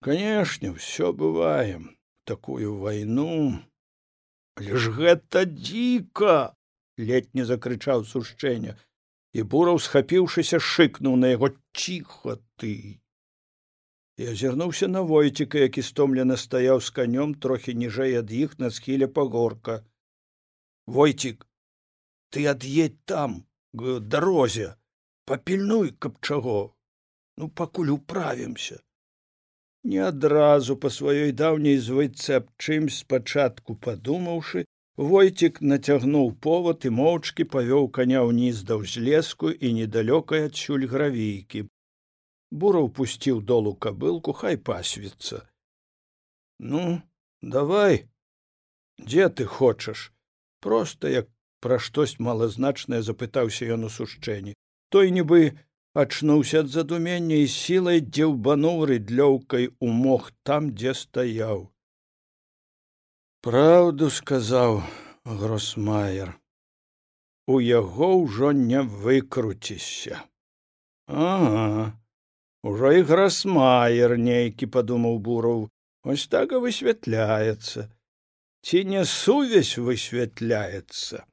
Канешне 0.01 0.73
ўсё 0.77 1.13
бываем 1.13 1.89
такую 2.25 2.77
вайну. 2.77 3.61
Але 4.57 4.77
ж 4.77 4.93
гэта 4.93 5.45
дзіка 5.45 6.53
ледь 6.97 7.29
не 7.33 7.45
закрычаў 7.45 8.05
сушчэння. 8.05 8.77
І 9.33 9.45
бураў 9.53 9.77
схапіўшыся 9.79 10.59
шыкнуў 10.59 11.15
на 11.17 11.33
яго 11.33 11.53
ціха 11.73 12.37
ты 12.57 13.00
і 14.21 14.27
азірнуўся 14.33 14.87
на 14.87 15.01
войціка 15.11 15.63
які 15.63 15.81
стомлена 15.87 16.37
стаяў 16.37 16.81
з 16.87 16.93
канём 16.97 17.33
трохі 17.45 17.73
ніжэй 17.83 18.19
ад 18.21 18.31
іх 18.41 18.59
на 18.59 18.69
схіле 18.75 19.07
пагорка. 19.07 19.79
Войцік 20.85 21.47
ты 22.29 22.45
ад'едь 22.53 23.01
там 23.13 23.41
к 23.73 23.97
дарозе 23.99 24.69
папільнуй 25.25 25.91
каб 25.97 26.21
чаго. 26.21 26.75
Ну 27.37 27.49
пакуль 27.49 27.93
управімся 27.97 28.79
не 29.83 29.97
адразу 30.07 30.75
па 30.77 30.89
сваёй 30.93 31.31
даўняй 31.41 31.77
звыцы 31.87 32.37
аб 32.37 32.49
чым 32.65 32.89
спачатку 32.95 33.75
падумаўшы 33.85 34.65
войцік 35.11 35.61
нацягнуў 35.73 36.31
повод 36.47 36.85
і 36.85 36.91
моўчкі 37.01 37.47
павёў 37.55 37.89
коня 37.97 38.21
ўніз 38.29 38.61
да 38.69 38.77
ўзлеску 38.81 39.49
і 39.49 39.73
недалёкай 39.81 40.45
адсюль 40.49 40.85
гравійкі 40.91 41.65
бураў 42.51 42.91
пусціў 42.99 43.41
долу 43.41 43.73
кабылку 43.75 44.33
хай 44.43 44.57
пасвіцца 44.57 45.41
ну 46.61 47.01
давай. 47.41 48.07
Дзе 49.01 49.29
ты 49.29 49.45
хочаш 49.45 50.11
проста 50.61 51.09
як 51.09 51.27
пра 51.59 51.79
штось 51.79 52.19
малазначнае 52.19 53.01
запытаўся 53.01 53.65
ён 53.75 53.85
у 53.87 53.89
сушчэнні 53.89 54.53
той 54.93 55.11
нібы 55.15 55.57
ачнуўся 56.03 56.61
ад 56.63 56.69
задумення 56.73 57.39
і 57.43 57.47
сілай 57.53 58.01
дзеўбануў 58.01 58.85
рыдлёўкай 58.91 59.69
у 59.79 59.87
мох 60.03 60.29
там 60.49 60.69
дзе 60.77 60.93
стаяў 61.01 61.63
праўду 63.47 64.11
сказаў 64.17 64.81
гросмаер 65.41 66.35
у 67.47 67.57
яго 67.59 68.11
ўжо 68.21 68.53
не 68.57 68.85
выкруцішся 69.05 70.21
ага 71.07 71.89
Ужо 72.63 72.91
і 72.93 73.01
грасмаер 73.09 74.13
нейкі 74.21 74.67
падумаў 74.73 75.17
бураў 75.27 75.61
ось 76.13 76.27
так 76.29 76.51
і 76.53 76.61
высвятляецца. 76.65 77.89
Ці 78.61 78.83
не 78.85 79.01
сувязь 79.11 79.77
высвятляецца? 79.81 81.25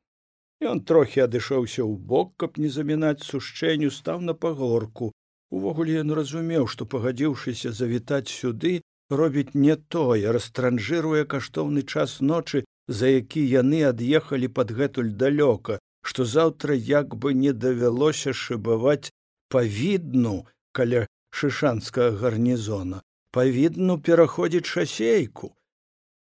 Ён 0.70 0.80
трохі 0.90 1.24
адышоўся 1.28 1.82
ў 1.84 1.94
бок 2.12 2.32
каб 2.40 2.56
не 2.62 2.70
замінаць 2.72 3.28
сушчэнню 3.28 3.90
стаў 3.92 4.24
на 4.28 4.34
пагорку. 4.34 5.12
Увогуле 5.52 6.00
ён 6.04 6.16
разумеў 6.16 6.64
што 6.72 6.88
пагадзіўшыся 6.94 7.72
завітаць 7.76 8.32
сюды 8.32 8.72
робіць 9.20 9.52
не 9.66 9.76
тое 9.76 10.32
растранжыруе 10.36 11.28
каштоўны 11.34 11.84
час 11.84 12.20
ночы 12.30 12.64
за 12.88 13.12
які 13.12 13.44
яны 13.52 13.84
ад'ехалі 13.90 14.48
падгэтуль 14.48 15.12
далёка 15.24 15.78
што 16.08 16.24
заўтра 16.24 16.74
як 16.74 17.16
бы 17.20 17.36
не 17.44 17.52
давялося 17.52 18.32
шыбаваць 18.32 19.12
павідну 19.52 20.36
каля 20.72 21.06
шышанскага 21.30 22.16
гарнізона 22.22 23.02
павінну 23.32 23.98
пераходзіць 24.00 24.66
шасейку. 24.66 25.54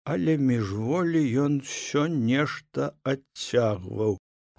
Але 0.03 0.35
міжволі 0.37 1.21
ён 1.45 1.59
усё 1.63 2.07
нешта 2.11 2.91
адцягваў. 3.03 4.17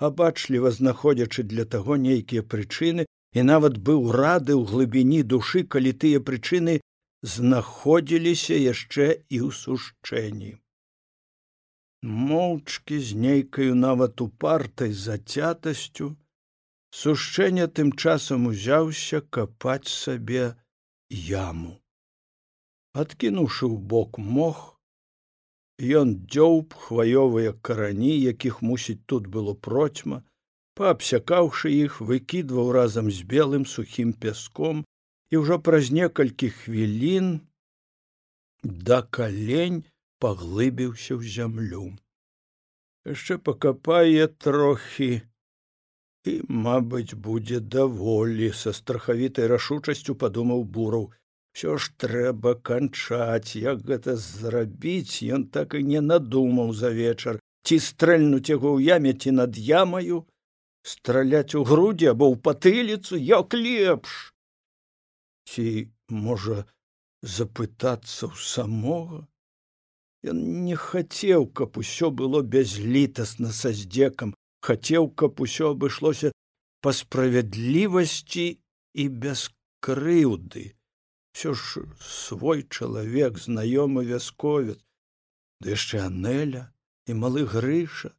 Абачліва 0.09 0.71
знаходзячы 0.77 1.45
для 1.51 1.65
таго 1.65 1.97
нейкія 1.97 2.43
прычыны 2.43 3.07
і 3.39 3.45
нават 3.51 3.79
быў 3.89 4.11
рады 4.17 4.57
ў 4.57 4.65
глыбіні 4.71 5.21
душы 5.35 5.65
калі 5.75 5.93
тыя 6.05 6.21
прычыны 6.29 6.81
знаходзіліся 7.37 8.57
яшчэ 8.61 9.07
і 9.29 9.39
ў 9.47 9.51
сушчэнні. 9.61 10.53
Моўчкі 12.05 13.01
з 13.01 13.21
нейкаю 13.27 13.75
нават 13.75 14.21
упартай 14.21 14.93
зацятасцю 14.93 16.11
сушчэнне 16.95 17.67
тым 17.79 17.91
часам 17.93 18.47
узяўся 18.51 19.21
капаць 19.37 19.91
сабе 19.95 20.45
яму. 21.31 21.73
Адкінуўшы 23.03 23.67
ў 23.67 23.77
бок 23.95 24.21
мох 24.37 24.61
ён 26.03 26.15
дзёўб 26.31 26.77
хваёвыя 26.85 27.55
карані 27.67 28.15
якіх 28.15 28.63
мусіць 28.63 29.03
тут 29.11 29.27
было 29.27 29.55
процьма 29.69 30.23
паабсякаўшы 30.79 31.75
іх 31.75 31.99
выкідваў 32.13 32.71
разам 32.79 33.11
з 33.11 33.27
белым 33.35 33.67
сухім 33.75 34.15
пяском 34.15 34.87
і 35.35 35.43
ўжо 35.43 35.59
праз 35.67 35.91
некалькі 35.99 36.55
хвілін 36.63 37.35
да 38.63 39.03
калень 39.03 39.83
паглыбіўся 40.23 41.19
ў 41.19 41.23
зямлю. 41.37 41.85
Яшчэ 43.05 43.43
пакапае 43.51 44.31
трохі 44.47 45.13
і 46.33 46.35
мабыць 46.67 47.19
будзе 47.29 47.61
даволі 47.77 48.51
са 48.61 48.73
страхавітай 48.81 49.51
рашучасцю 49.55 50.17
падумаў 50.25 50.65
бураў 50.77 51.09
все 51.55 51.77
ж 51.79 51.91
трэба 52.05 52.55
канчаць 52.69 53.57
як 53.63 53.83
гэта 53.91 54.17
зрабіць 54.21 55.23
ён 55.39 55.49
так 55.57 55.75
і 55.81 55.83
не 55.95 56.01
надумаў 56.13 56.73
за 56.85 56.93
вечар 57.01 57.43
ці 57.65 57.81
стрэльнуць 57.89 58.49
яго 58.53 58.77
ў 58.77 58.97
яме 58.97 59.13
ці 59.25 59.37
над 59.41 59.59
ямаю 59.59 60.25
страляць 60.85 61.55
у 61.57 61.65
грудзі 61.65 62.13
або 62.13 62.29
ў 62.33 62.37
патыліцу 62.47 63.17
як 63.17 63.57
лепш. 63.57 64.35
Ці 65.49 65.89
можа 66.09 66.65
запытацца 67.37 68.29
ў 68.29 68.37
самога 68.37 69.25
ён 70.33 70.41
не 70.69 70.77
хацеў 70.77 71.49
каб 71.61 71.81
усё 71.81 72.11
было 72.21 72.45
бязлітасна 72.57 73.53
са 73.53 73.73
здзекам 73.73 74.37
хацеў, 74.65 75.11
каб 75.21 75.41
усё 75.45 75.75
абышлося 75.75 76.33
па 76.85 76.93
справядлівасці 76.93 78.47
і 78.95 79.05
без 79.25 79.51
крыўды. 79.85 80.73
Всё 81.37 81.55
ж 81.55 81.85
свой 82.01 82.63
чалавек, 82.69 83.39
знаёмы 83.39 84.05
вясковец, 84.09 84.79
ды 85.61 85.75
яшчэ 85.77 86.07
анеля 86.09 86.71
і 87.09 87.17
малы 87.21 87.45
грыша. 87.45 88.15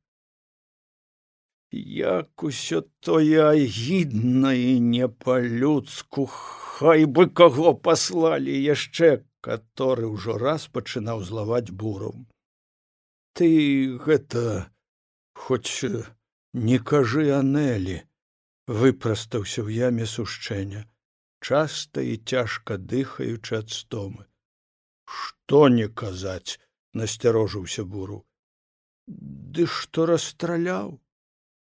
Як 1.71 2.43
усё 2.43 2.83
тое 2.99 3.41
агідна 3.45 4.53
і 4.53 4.79
не 4.79 5.07
па-людску, 5.07 6.25
хай 6.25 7.05
бы 7.05 7.27
каго 7.27 7.73
паслалі 7.73 8.53
яшчэ, 8.53 9.25
каторы 9.41 10.07
ўжо 10.11 10.37
раз 10.37 10.67
пачынаў 10.67 11.23
злаваць 11.23 11.71
буром. 11.71 12.27
Ты 13.33 13.49
гэта 14.05 14.71
хоць 15.33 15.67
не 16.55 16.79
кажы 16.79 17.25
анелі 17.35 17.95
выпрастаўся 18.67 19.59
ў 19.67 19.75
яме 19.91 20.07
сушчэння 20.07 20.85
часта 21.43 22.01
і 22.01 22.15
цяжка 22.17 22.77
дыхаючы 22.79 23.59
ад 23.59 23.69
стомы. 23.69 24.23
Што 25.05 25.67
не 25.69 25.87
казаць 25.91 26.57
насцярожыўся 26.95 27.83
буру. 27.83 28.23
Ды 29.05 29.67
што 29.67 30.07
расстраляў? 30.09 30.95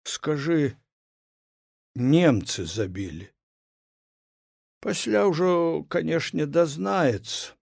Скажы 0.04 0.76
немцы 1.96 2.68
забілі 2.68 3.34
пасля 4.84 5.24
ўжо 5.32 5.50
канешне 5.88 6.46
дазнаецца. 6.46 7.56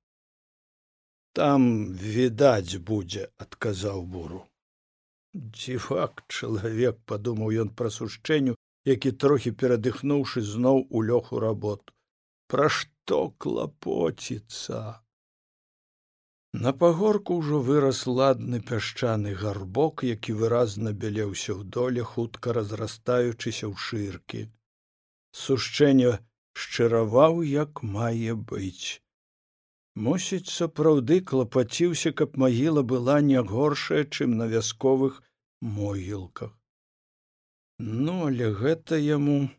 Там 1.37 1.93
відаць 1.93 2.81
будзе 2.81 3.29
адказаў 3.37 4.01
буру 4.13 4.41
дзівак 5.33 6.23
чалавек 6.27 6.97
падумаў 7.11 7.53
ён 7.63 7.69
пра 7.81 7.89
сушчэнню 7.97 8.55
які 8.89 9.11
трохі 9.23 9.51
перадыхнуўшы 9.63 10.41
зноў 10.41 10.83
у 10.89 11.03
лёгу 11.09 11.39
работ 11.43 11.93
пра 12.53 12.67
што 12.77 13.19
клапоціцца? 13.43 14.79
На 16.53 16.73
пагорку 16.79 17.37
ўжо 17.39 17.59
вырас 17.67 17.99
ладны 18.07 18.59
пясчаны 18.71 19.35
гарбок 19.43 20.03
які 20.07 20.35
выразна 20.41 20.91
бялеўся 21.03 21.53
ў 21.55 21.63
доле 21.77 22.03
хутка 22.03 22.55
разрастаючыся 22.57 23.71
ў 23.71 23.75
шыркі. 23.85 24.41
Сушчэнне 25.31 26.11
шчыраваў 26.63 27.39
як 27.47 27.83
мае 27.95 28.35
быць 28.35 28.99
мусіць 29.95 30.49
сапраўды 30.49 31.19
клапаціўся 31.21 32.11
каб 32.11 32.37
магіла 32.37 32.83
была 32.83 33.19
не 33.21 33.41
горшая 33.41 34.03
чым 34.05 34.37
на 34.37 34.47
вясковых 34.47 35.21
могілках. 35.61 36.57
Ну 37.79 38.27
але 38.27 38.51
гэта 38.53 38.95
яму 38.95 39.49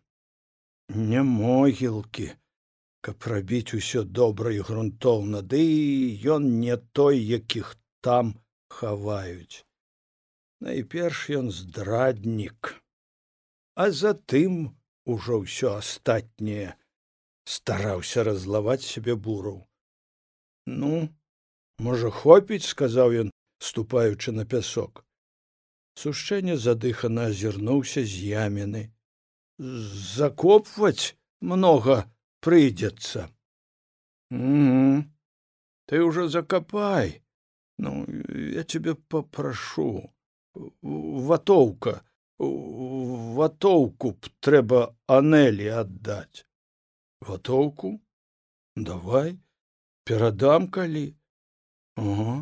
не 0.88 1.22
могілкі 1.22 2.30
каб 3.02 3.26
рабіць 3.26 3.74
усё 3.74 4.04
добра 4.04 4.52
і 4.54 4.62
грунтоўна 4.62 5.42
ды 5.42 5.62
ён 6.22 6.60
не 6.60 6.76
той 6.76 7.18
якіх 7.18 7.76
там 8.00 8.38
хаваюць. 8.68 9.66
Найперш 10.60 11.30
ён 11.30 11.50
здраднік 11.50 12.78
а 13.74 13.90
затым 13.90 14.76
ужо 15.04 15.42
ўсё 15.42 15.74
астатняе 15.80 16.78
стараўся 17.44 18.24
разлаваць 18.28 18.86
сябе 18.86 19.14
бураў 19.26 19.66
ну 20.66 21.08
можа 21.78 22.10
хопіць 22.10 22.66
сказаў 22.66 23.14
ён 23.26 23.30
ступаючы 23.58 24.32
на 24.32 24.44
пясок. 24.44 25.04
Сушчэнне 25.94 26.56
задыхана 26.56 27.28
азірнуўся 27.30 28.02
з 28.04 28.32
яміны. 28.32 28.82
Закопваць 29.58 31.14
многа 31.40 32.08
прыйдзецца. 32.40 33.28
Угу. 34.32 35.04
ты 35.86 36.00
ўжо 36.00 36.28
закапай. 36.28 37.20
Ну 37.78 38.06
я 38.32 38.64
тебе 38.64 38.94
попрашу 38.94 40.08
ватоўка. 40.82 42.00
Ватоўку 42.38 44.12
б 44.16 44.30
трэба 44.40 44.80
анелі 45.06 45.68
аддаць. 45.82 46.48
Ватоўку? 47.20 48.00
Давай 48.74 49.36
перадам 50.04 50.70
калі. 50.78 51.06
Ага 51.96 52.38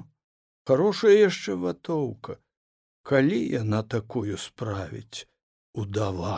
хорошая 0.71 1.17
яшчэ 1.19 1.59
ватоўка. 1.65 2.39
Калі 3.03 3.41
яна 3.57 3.83
такую 3.83 4.37
справіць 4.39 5.27
удава 5.75 6.37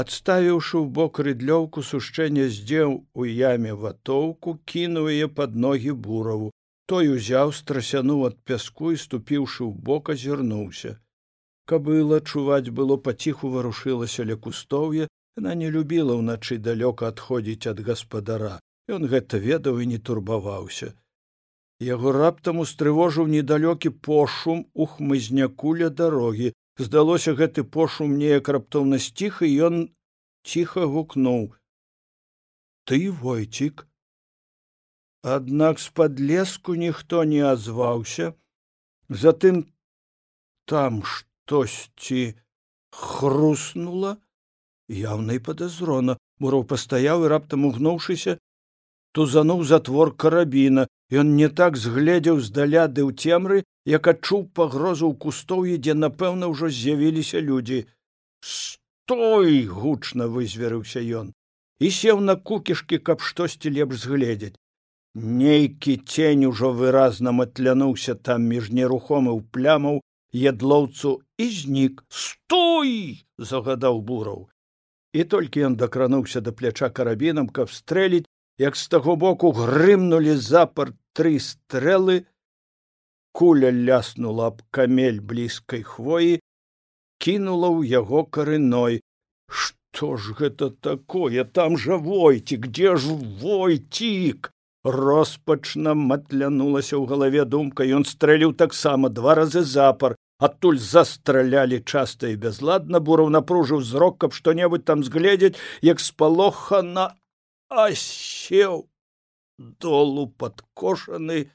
адставіўшы 0.00 0.76
ў 0.80 0.86
бок 0.96 1.20
рыдлёўку 1.26 1.84
сушчэння 1.88 2.46
здзеў 2.54 2.94
у 3.20 3.26
яме 3.30 3.74
ватоўку 3.82 4.56
кінуў 4.72 5.10
яе 5.12 5.28
пад 5.38 5.54
ногі 5.66 5.92
бураву. 6.06 6.50
Той 6.90 7.12
узяў 7.14 7.52
страсянуў 7.58 8.26
ад 8.28 8.40
пяску 8.48 8.90
і 8.96 9.00
ступіўшы 9.04 9.60
ў 9.68 9.72
бок 9.88 10.10
азірнуўся. 10.14 10.96
Кабыла 11.70 12.20
чуваць 12.20 12.74
было 12.80 12.96
паціху 12.96 13.52
варушылася 13.54 14.26
ля 14.30 14.36
кустоўя. 14.36 15.06
Яна 15.38 15.54
не 15.62 15.70
любіла 15.76 16.16
ўначы 16.18 16.58
далёка 16.58 17.12
адходзіць 17.14 17.70
ад 17.70 17.80
гаспадара 17.86 18.58
ён 18.88 19.08
гэта 19.08 19.38
ведаў 19.38 19.80
і 19.80 19.86
не 19.92 19.98
турбаваўся. 19.98 20.92
Яго 21.80 22.12
раптам 22.12 22.60
устрывожыў 22.62 23.26
недалёкі 23.26 23.90
пошум 23.90 24.66
у 24.74 24.86
хмызняку 24.86 25.74
ля 25.74 25.90
дарогі. 25.90 26.52
Здалося 26.78 27.34
гэты 27.34 27.64
пошум 27.64 28.16
неяк 28.18 28.48
раптоўна 28.48 28.98
сціх 28.98 29.42
і 29.42 29.50
ён 29.68 29.74
ціха 30.44 30.86
гукнуў. 30.86 31.54
Ты 32.84 33.10
войцік? 33.10 33.86
Аднак 35.24 35.80
з-пад 35.80 36.20
леску 36.20 36.74
ніхто 36.74 37.24
не 37.24 37.40
азваўся. 37.40 38.34
Затым 39.08 39.64
там 40.66 41.02
штосьці 41.02 42.36
хруснула 42.90 44.16
яўна 44.88 45.38
і 45.38 45.40
падазрона. 45.40 46.18
Мураў 46.38 46.64
пастаяў 46.68 47.24
і 47.24 47.30
раптам 47.32 47.64
угнуўшыся 47.64 48.38
тузануў 49.14 49.62
затвор 49.70 50.10
карабіна 50.24 50.86
ён 51.22 51.36
не 51.38 51.48
так 51.60 51.78
згледзеў 51.84 52.40
здаля 52.48 52.88
ды 52.94 53.06
ў 53.06 53.12
цемры 53.14 53.62
як 53.90 54.10
адчуў 54.12 54.48
пагрозу 54.58 55.06
ў 55.10 55.14
кустоўі 55.24 55.78
дзе 55.78 55.94
напэўна 55.94 56.50
ўжо 56.50 56.72
з'явіліся 56.78 57.44
людзі. 57.48 57.84
Стой 58.42 59.64
гучна 59.78 60.26
вызверыўся 60.34 61.04
ён 61.22 61.32
і 61.84 61.90
сеў 61.90 62.20
на 62.26 62.34
кукішкі 62.50 62.98
каб 63.06 63.22
штосьці 63.28 63.70
лепш 63.76 64.02
згледзець. 64.04 64.56
Нейкі 65.14 65.96
цень 66.10 66.44
ужо 66.50 66.72
выразна 66.74 67.30
матлянуўся 67.38 68.14
там 68.14 68.46
між 68.50 68.70
нерухомых 68.78 69.42
плямаў 69.54 70.00
ядлоўцу 70.34 71.22
і 71.38 71.46
знік. 71.58 72.02
Стой 72.08 73.22
загадаў 73.38 74.02
бураў. 74.02 74.48
І 75.14 75.24
толькі 75.24 75.66
ён 75.70 75.76
дакрануўся 75.78 76.40
да 76.40 76.50
пляча 76.50 76.90
карабінам 76.90 77.46
каб 77.48 77.70
стрэліць 77.70 78.26
як 78.58 78.76
з 78.76 78.88
таго 78.88 79.16
боку 79.16 79.52
грымнулі 79.52 80.36
запар 80.38 80.94
тры 81.14 81.38
стрэлы 81.42 82.24
куля 83.34 83.70
ляснула 83.74 84.50
аб 84.52 84.62
камель 84.70 85.20
блізкай 85.20 85.82
хвоі 85.82 86.38
кінула 87.18 87.70
ў 87.72 87.80
яго 87.90 88.24
карыной. 88.28 89.00
Што 89.50 90.16
ж 90.18 90.34
гэта 90.38 90.70
такое? 90.70 91.44
Там 91.44 91.78
жа 91.78 91.98
войцік 91.98 92.68
дзе 92.68 92.96
ж 92.96 93.14
войцік 93.42 94.50
роспачна 94.84 95.94
матлянулася 95.94 97.00
ў 97.00 97.08
галаве 97.08 97.48
думка. 97.48 97.82
Ён 97.82 98.04
стрэліў 98.04 98.54
таксама 98.54 99.08
два 99.08 99.34
разы 99.40 99.64
запар 99.64 100.14
адтуль 100.38 100.78
застралялі 100.78 101.80
часта 101.82 102.30
і 102.30 102.36
бязладна. 102.36 103.00
Бураў 103.00 103.32
напружыў 103.34 103.80
зрок 103.82 104.20
каб 104.20 104.36
што 104.36 104.52
небудзь 104.52 104.86
там 104.86 105.02
згледзець 105.02 105.56
як 105.82 105.98
спалохана 105.98 107.14
асеў 107.68 108.88
долу 109.58 110.26
падкошаны 110.28 111.50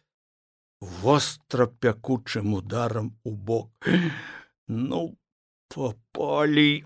востра 0.81 1.67
пякучым 1.67 2.53
ударам 2.53 3.17
у 3.23 3.31
бок. 3.31 3.71
Ну 4.67 5.17
попалі 5.67 6.85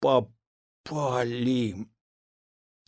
попалі 0.00 1.86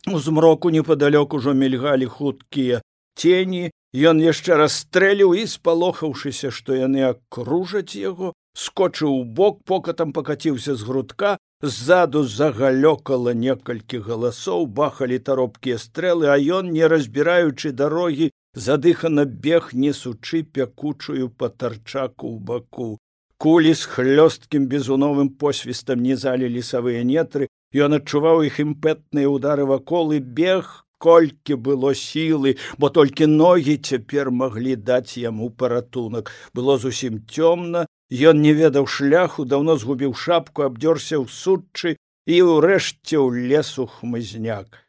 у 0.07 0.19
змроку 0.19 0.69
непадалёк 0.69 1.33
ужо 1.33 1.53
мільгалі 1.53 2.05
хуткія 2.05 2.81
цені 3.15 3.71
ён 3.95 4.19
яшчэ 4.19 4.59
раз 4.59 4.83
стрэліў 4.83 5.33
і 5.39 5.47
спалохаўшыся 5.47 6.51
што 6.51 6.75
яны 6.75 7.07
акружаць 7.07 7.95
яго 7.95 8.35
скочыў 8.55 9.11
у 9.11 9.23
бок 9.37 9.59
покатам 9.67 10.13
пакаціўся 10.15 10.75
з 10.79 10.87
грудка 10.87 11.37
ззаду 11.61 12.23
загалёкала 12.23 13.35
некалькі 13.35 13.99
галасоў 14.07 14.65
бахалі 14.79 15.19
таропкія 15.29 15.77
стрэлы 15.77 16.31
а 16.31 16.37
ён 16.59 16.71
не 16.71 16.87
разбіраючы 16.87 17.71
дарогі 17.71 18.31
задыхана 18.55 19.25
бег 19.25 19.73
несучы 19.73 20.43
пякучую 20.43 21.29
патарчаку 21.29 22.31
ў 22.31 22.39
баку. 22.39 22.89
Кулі 23.37 23.73
з 23.75 23.91
хлёсткім 23.91 24.71
безуновым 24.71 25.29
посвістам 25.29 25.99
нізалі 25.99 26.47
лесавыя 26.55 27.03
нетры 27.03 27.51
ён 27.75 27.99
адчуваў 27.99 28.47
іх 28.47 28.63
імпэтныя 28.63 29.27
ўдары 29.27 29.67
вакол 29.67 30.15
і 30.15 30.23
бег 30.23 30.87
колькі 31.03 31.59
было 31.59 31.91
сілы 31.91 32.55
бо 32.79 32.89
толькі 32.89 33.27
ногі 33.27 33.75
цяпер 33.77 34.31
маглі 34.31 34.79
даць 34.79 35.19
яму 35.19 35.51
паратунак. 35.51 36.31
Было 36.55 36.79
зусім 36.79 37.19
цёмна 37.27 37.83
Ён 38.11 38.41
не 38.41 38.53
ведаў 38.53 38.85
шляху, 38.85 39.45
даўно 39.45 39.77
згубіў 39.81 40.13
шапку, 40.13 40.61
абдёрся 40.61 41.17
ў 41.17 41.25
суччы 41.25 41.97
і 42.29 42.35
ўрэшце 42.41 43.17
ў 43.17 43.49
лесу 43.49 43.89
хмызняк. 43.89 44.85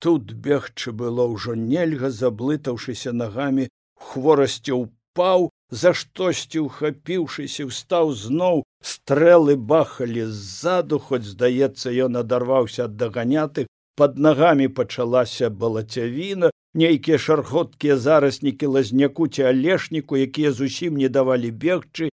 Тут 0.00 0.32
бегчы 0.32 0.90
было 0.90 1.28
ўжо 1.30 1.54
нельга, 1.54 2.10
заблытаўшыся 2.10 3.12
нагамі, 3.12 3.68
хворасці 3.94 4.72
ўпаў, 4.82 5.50
за 5.70 5.94
штосьці 5.94 6.66
ухапіўшыся, 6.66 7.66
устаў 7.70 8.12
зноў, 8.18 8.64
стрэлы 8.82 9.54
бахалі 9.54 10.26
ззаду, 10.26 10.98
хоць, 10.98 11.28
здаецца, 11.30 11.94
ён 11.94 12.16
адарваўся 12.16 12.90
ад 12.90 12.96
даганятых, 12.96 13.70
под 13.94 14.18
нагамі 14.18 14.66
пачалася 14.68 15.50
балацявіна, 15.50 16.50
нейкія 16.74 17.18
шархоткія 17.18 17.96
зараснікі 17.96 18.66
лазняку 18.66 19.28
ці 19.28 19.42
алешніку, 19.52 20.16
якія 20.16 20.50
зусім 20.50 20.96
не 20.96 21.08
давалі 21.08 21.50
бегчы, 21.50 22.10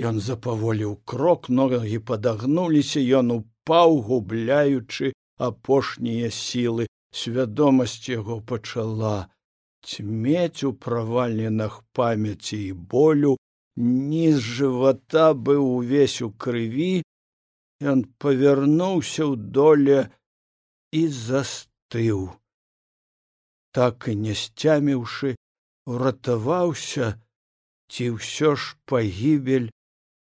Ён 0.00 0.18
запаволіў 0.18 0.96
крок, 1.06 1.48
ногі 1.48 1.98
падагнуліся, 1.98 2.98
ён 2.98 3.30
упаў, 3.30 4.00
губляючы 4.02 5.14
апошнія 5.38 6.30
сілы. 6.30 6.86
Свядомасць 7.14 8.10
яго 8.10 8.40
пачала 8.42 9.30
цьмець 9.86 10.66
у 10.66 10.72
правальненах 10.74 11.84
памяці 11.94 12.58
і 12.58 12.72
болю, 12.72 13.36
ніз 13.76 14.42
жывата 14.42 15.30
быў 15.34 15.62
увесь 15.78 16.22
у 16.22 16.30
крыві, 16.30 17.04
Ён 17.82 18.04
павярнуўся 18.22 19.26
ў 19.28 19.34
доле 19.36 19.98
і 20.94 21.02
застыў. 21.10 22.30
Так 23.74 24.06
і 24.08 24.14
не 24.14 24.34
сцяміўшы, 24.38 25.34
уратаваўся, 25.90 27.18
ці 27.90 28.04
ўсё 28.16 28.54
ж 28.54 28.78
пагібель 28.86 29.68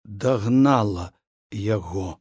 дагнала 0.06 1.10
яго 1.52 2.18